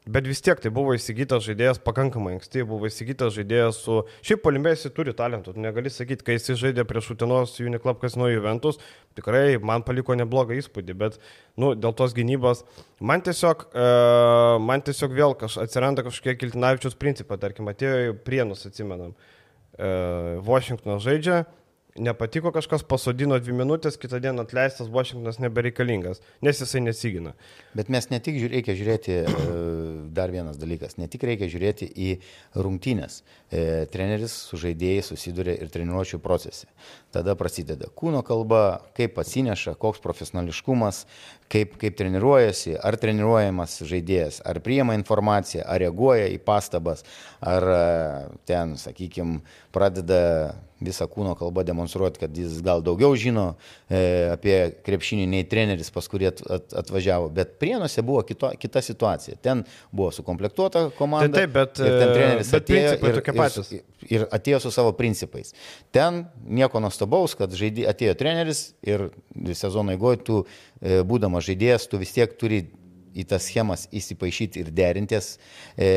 [0.07, 3.97] Bet vis tiek tai buvo įsigytas žaidėjas pakankamai anksti, buvo įsigytas žaidėjas su...
[4.23, 8.79] Šiaip polimėsi turi talentų, negali sakyti, kai jis žaidė prieš Utinos Uniklub Kasino Juventus,
[9.19, 11.19] tikrai man paliko neblogą įspūdį, bet,
[11.59, 12.63] nu, dėl tos gynybos,
[13.03, 13.87] man tiesiog, e,
[14.63, 19.11] man tiesiog vėl kaž, atsiranda kažkokie Kiltinavičius principai, tarkim, atėjo į Prienus, atsimenam.
[19.75, 19.91] E,
[20.47, 21.43] Washingtonas žaidžia,
[21.97, 27.33] nepatiko kažkas, pasodino dvi minutės, kitą dieną atleistas Washingtonas nebereikalingas, nes jisai nesigina.
[27.77, 29.55] Bet mes ne tik reikia žiūrėti, e,
[30.15, 32.11] dar vienas dalykas, ne tik reikia žiūrėti į
[32.55, 33.21] rungtynės.
[33.49, 36.67] E, treneris su žaidėjais susiduria ir treniruočio procese.
[37.15, 41.05] Tada prasideda kūno kalba, kaip atsineša, koks profesionališkumas,
[41.51, 47.05] kaip, kaip treniruojasi, ar treniruojamas žaidėjas, ar priema informaciją, ar reaguoja į pastabas,
[47.41, 47.81] ar e,
[48.49, 49.41] ten, sakykime,
[49.75, 50.21] pradeda
[50.83, 53.47] visą kūno kalbą demonstruoti, kad jis gal daugiau žino
[53.89, 57.31] e, apie krepšinį nei treneris, pas kurį at, at, atvažiavo.
[57.33, 59.39] Bet prienuose buvo kito, kita situacija.
[59.41, 61.31] Ten buvo sukomplektuota komanda.
[61.33, 63.83] Tai taip, bet, ten treneris bet atėjo ir, ir,
[64.19, 65.53] ir atėjo su savo principais.
[65.95, 69.09] Ten nieko nuostabaus, kad žaidė, atėjo treneris ir
[69.57, 72.65] sezono tu, e, būdamas žaidėjas, tu vis tiek turi
[73.17, 75.35] į tas schemas įsipaišyti ir derintis
[75.73, 75.87] e,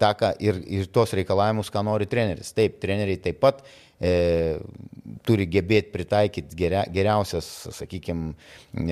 [0.00, 2.52] tą, ką ir, ir tos reikalavimus, ką nori treneris.
[2.56, 3.62] Taip, treneriai taip pat
[3.96, 4.58] e,
[5.26, 8.34] turi gebėti pritaikyti geria, geriausias, sakykime,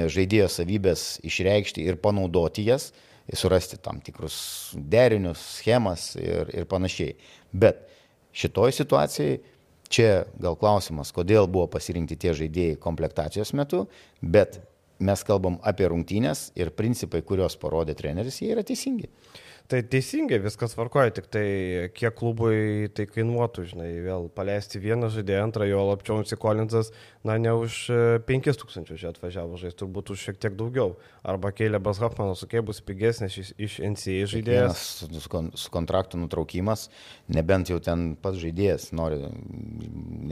[0.09, 2.91] žaidėjo savybės išreikšti ir panaudoti jas,
[3.37, 4.39] surasti tam tikrus
[4.73, 7.13] derinius, schemas ir, ir panašiai.
[7.53, 7.85] Bet
[8.37, 9.39] šitoj situacijai
[9.89, 13.87] Čia gal klausimas, kodėl buvo pasirinkti tie žaidėjai komplektacijos metu,
[14.21, 14.59] bet
[14.99, 19.11] mes kalbam apie rungtynės ir principai, kuriuos parodė treneris, jie yra teisingi.
[19.69, 21.45] Tai teisingai viskas varkoja, tik tai
[21.93, 26.89] kiek klubui tai kainuotų, žinai, vėl paleisti vieną žaidėją, antrą jo lapčiausi Kolinsas,
[27.21, 27.77] na ne už
[28.25, 30.95] 5000 čia atvažiavo žaisti, turbūt už šiek tiek daugiau.
[31.21, 34.87] Arba Keilebas Hoffmanas, sukai bus pigesnis iš, iš NCA žaidėjas.
[35.03, 36.87] Su, su kontraktų nutraukimas,
[37.29, 39.21] nebent jau ten pats žaidėjas nori,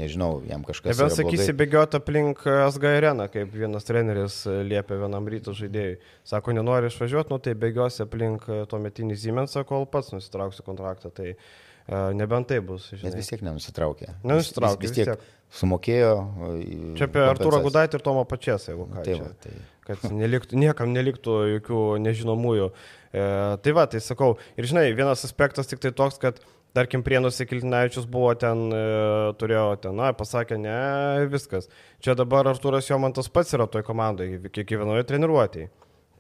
[0.01, 0.97] nežinau, jam kažkas.
[0.97, 6.01] Nebent sakysi bėgioti aplink SG areną, kaip vienas treneris liepia vienam ryto žaidėjui.
[6.24, 11.12] Sako, nenori išvažiuoti, nu tai bėgiosi aplink tuo metinį Siemensą, kol pats nusitrauksiu kontraktą.
[11.14, 12.88] Tai uh, nebent tai bus.
[12.94, 13.10] Žinai.
[13.10, 14.12] Bet vis tiek nenusitraukė.
[14.24, 14.86] Nenusitraukė.
[14.86, 16.12] Vis, vis tiek, vis tiek sumokėjo.
[16.98, 19.04] Čia apie Arturą Gudaitį ir Tomą Pačias, jeigu ką.
[19.06, 19.54] Tai va, tai...
[19.86, 22.72] Kad neliktų, niekam neliktų jokių nežinomųjų.
[23.14, 23.26] E,
[23.62, 24.34] tai va, tai sakau.
[24.58, 26.40] Ir žinai, vienas aspektas tik tai toks, kad
[26.76, 28.82] tarkim, Prienuose Kiltinavičius buvo ten, e,
[29.40, 30.76] turėjo ten, na, pasakė, ne,
[31.32, 31.70] viskas.
[32.04, 35.70] Čia dabar Arturas Jomantas pats yra toj komandai, kiekvienoje treniruotėje,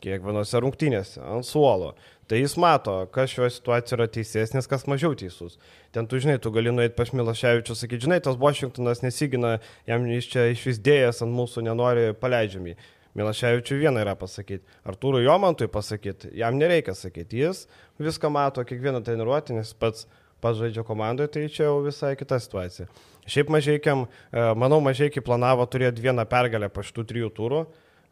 [0.04, 1.96] kiekvienose rungtynėse, ant suolo.
[2.26, 5.60] Tai jis mato, kas šioje situacijoje yra teisesnis, kas mažiau teisus.
[5.94, 10.32] Ten tu žinai, tu gali nueiti pas Milaševičius, sakyti, žinai, tas Washingtonas nesigina, jam iš
[10.32, 12.74] čia išvisdėjęs ant mūsų nenori paleidžiami.
[13.16, 17.62] Milaševičiui vieną yra pasakyti, Artūrui Jomantui pasakyti, jam nereikia sakyti, jis
[18.02, 20.04] viską mato, kiekvieną treniruotę, nes pats
[20.44, 22.90] pažaidžia komandoje, tai čia jau visai kita situacija.
[23.26, 27.66] Šiaip mažiekiam, e, manau, mažiekiai planavo turėti vieną pergalę po šitų trijų turų.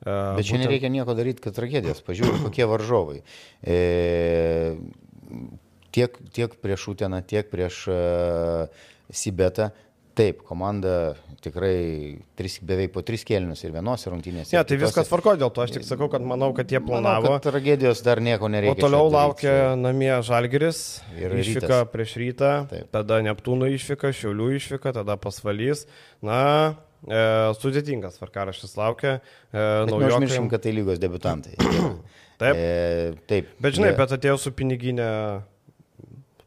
[0.05, 0.67] Bet čia būtent...
[0.67, 2.03] nereikia nieko daryti, kad tragedijas.
[2.05, 3.23] Pažiūrėk, kokie varžovai.
[3.65, 4.77] E,
[5.95, 9.73] tiek, tiek prieš Uteną, tiek prieš uh, Sibetą.
[10.15, 14.53] Taip, komanda tikrai tris, beveik po tris kėlinius ir vienose rungtynėse.
[14.53, 17.27] Ne, ja, tai viskas tvarko dėl to, aš tik sakau, kad manau, kad jie planavo.
[17.27, 18.79] Manau, kad tragedijos dar nieko nereikia.
[18.79, 20.85] O toliau laukia namie Žalgeris,
[21.19, 21.91] išvyka rytas.
[21.91, 22.89] prieš rytą, Taip.
[22.95, 25.89] tada Neptūno išvyka, Šiaulių išvyka, tada pasvalys.
[26.23, 27.23] Na, E,
[27.61, 29.19] sudėtingas varkaraštis laukia.
[29.53, 31.57] E, Neužmirškim, kad tai lygos debutantai.
[32.41, 32.57] taip.
[32.57, 33.51] E, taip.
[33.63, 35.09] Bet žinai, bet atėjo su piniginė.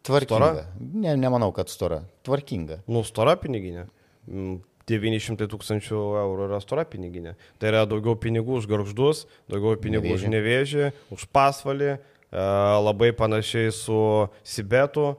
[0.07, 0.47] Tvarkinga.
[0.47, 0.65] Stora?
[0.79, 2.01] Ne, nemanau, kad stora.
[2.25, 2.81] Tvarkinga.
[2.89, 3.85] Nu, stora piniginė.
[4.27, 7.35] 900 mm, tūkstančių eurų yra stora piniginė.
[7.59, 10.23] Tai yra daugiau pinigų už garždus, daugiau pinigų nevėžį.
[10.23, 12.47] už nevėžį, už pasvalį, e,
[12.87, 13.99] labai panašiai su
[14.47, 15.11] Sibetu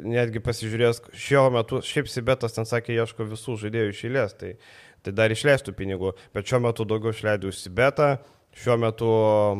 [0.00, 4.54] netgi pasižiūrės, šiuo metu, šiaip Sibetas ten sakė, ieško visų žaidėjų iš eilės, tai,
[5.04, 8.14] tai dar išleistų pinigų, bet šiuo metu daugiau išleidau Sibetą,
[8.56, 9.08] šiuo metu,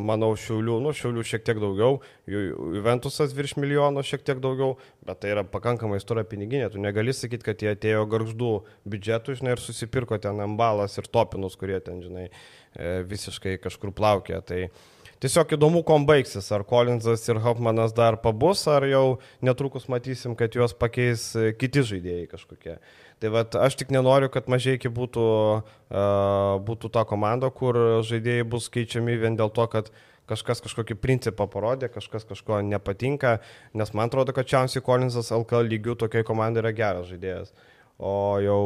[0.05, 1.97] manau, Šiaulių, nu, Šiaulių šiek tiek daugiau,
[2.29, 4.75] Juventusas virš milijono šiek tiek daugiau,
[5.05, 8.51] bet tai yra pakankamai stora piniginė, tu negali sakyti, kad jie atėjo garždų
[8.89, 14.43] biudžetų, žinai, ir susipirko ten ambalas ir topinus, kurie ten, žinai, e, visiškai kažkur plaukia.
[14.45, 14.67] Tai,
[15.23, 20.51] Tiesiog įdomu, kom baigsis, ar Collinsas ir Hoffmanas dar pabus, ar jau netrukus matysim, kad
[20.51, 22.73] juos pakeis e, kiti žaidėjai kažkokie.
[23.23, 25.27] Tai vat, aš tik nenoriu, kad mažai iki būtų,
[25.63, 26.01] uh,
[26.67, 29.93] būtų ta komanda, kur žaidėjai bus keičiami vien dėl to, kad
[30.27, 33.37] kažkas kažkokį principą parodė, kažkas kažko nepatinka,
[33.79, 37.55] nes man atrodo, kad Čiausiai Collinsas LKL lygių tokiai komandai yra geras žaidėjas.
[37.95, 38.61] O jau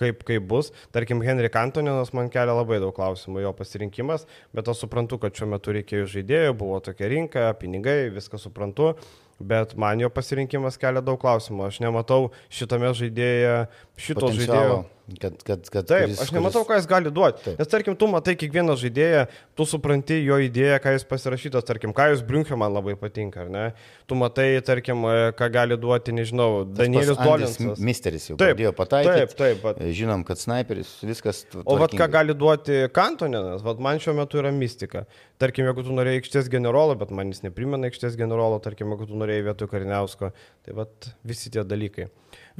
[0.00, 0.72] kaip, kaip bus.
[0.94, 4.26] Tarkim, Henrik Antoninas man kelia labai daug klausimų, jo pasirinkimas,
[4.56, 8.94] bet aš suprantu, kad šiuo metu reikėjo žaidėjų, buvo tokia rinka, pinigai, viską suprantu
[9.40, 11.70] bet man jo pasirinkimas kelia daug klausimų.
[11.70, 13.54] Aš nematau šitame žaidėje,
[13.96, 14.82] šito žaidėjo.
[15.18, 17.42] Kad, kad, kad Taip, kuris, aš nematau, ką jis gali duoti.
[17.44, 17.58] Taip.
[17.58, 19.24] Nes tarkim, tu matai kiekvieną žaidėją,
[19.58, 23.50] tu supranti jo idėją, ką jis pasirašytas, tarkim, ką jūs Briunkė man labai patinka, ar
[23.52, 23.64] ne?
[24.10, 27.82] Tu matai, tarkim, e, ką gali duoti, nežinau, Danielius Dolinsas.
[27.82, 29.16] Misteris jau taip, pradėjo pataikyti.
[29.16, 29.64] Taip, taip.
[29.64, 29.82] Bet...
[29.98, 31.42] Žinom, kad sniperis, viskas.
[31.48, 31.74] Tvarkingai.
[31.74, 35.06] O vad ką gali duoti Kantoninas, vad man šiuo metu yra mistika.
[35.40, 39.20] Tarkim, jeigu tu norėjai aikštės generolo, bet man jis neprimena aikštės generolo, tarkim, jeigu tu
[39.20, 40.32] norėjai vietoj Kariniausko.
[40.66, 42.10] Tai vat visi tie dalykai.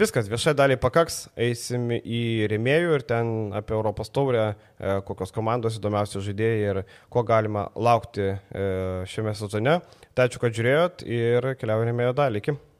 [0.00, 4.46] Viskas, viešai daliai pakaks, eisim į rėmėjų ir ten apie Europos taurę,
[4.80, 6.80] e, kokios komandos įdomiausi žaidėjai ir
[7.12, 8.64] ko galima laukti e,
[9.12, 9.76] šiame sezone.
[10.16, 12.40] Tai ačiū, kad žiūrėjot ir keliaujame į rėmėjo dalį.
[12.40, 12.60] Iki.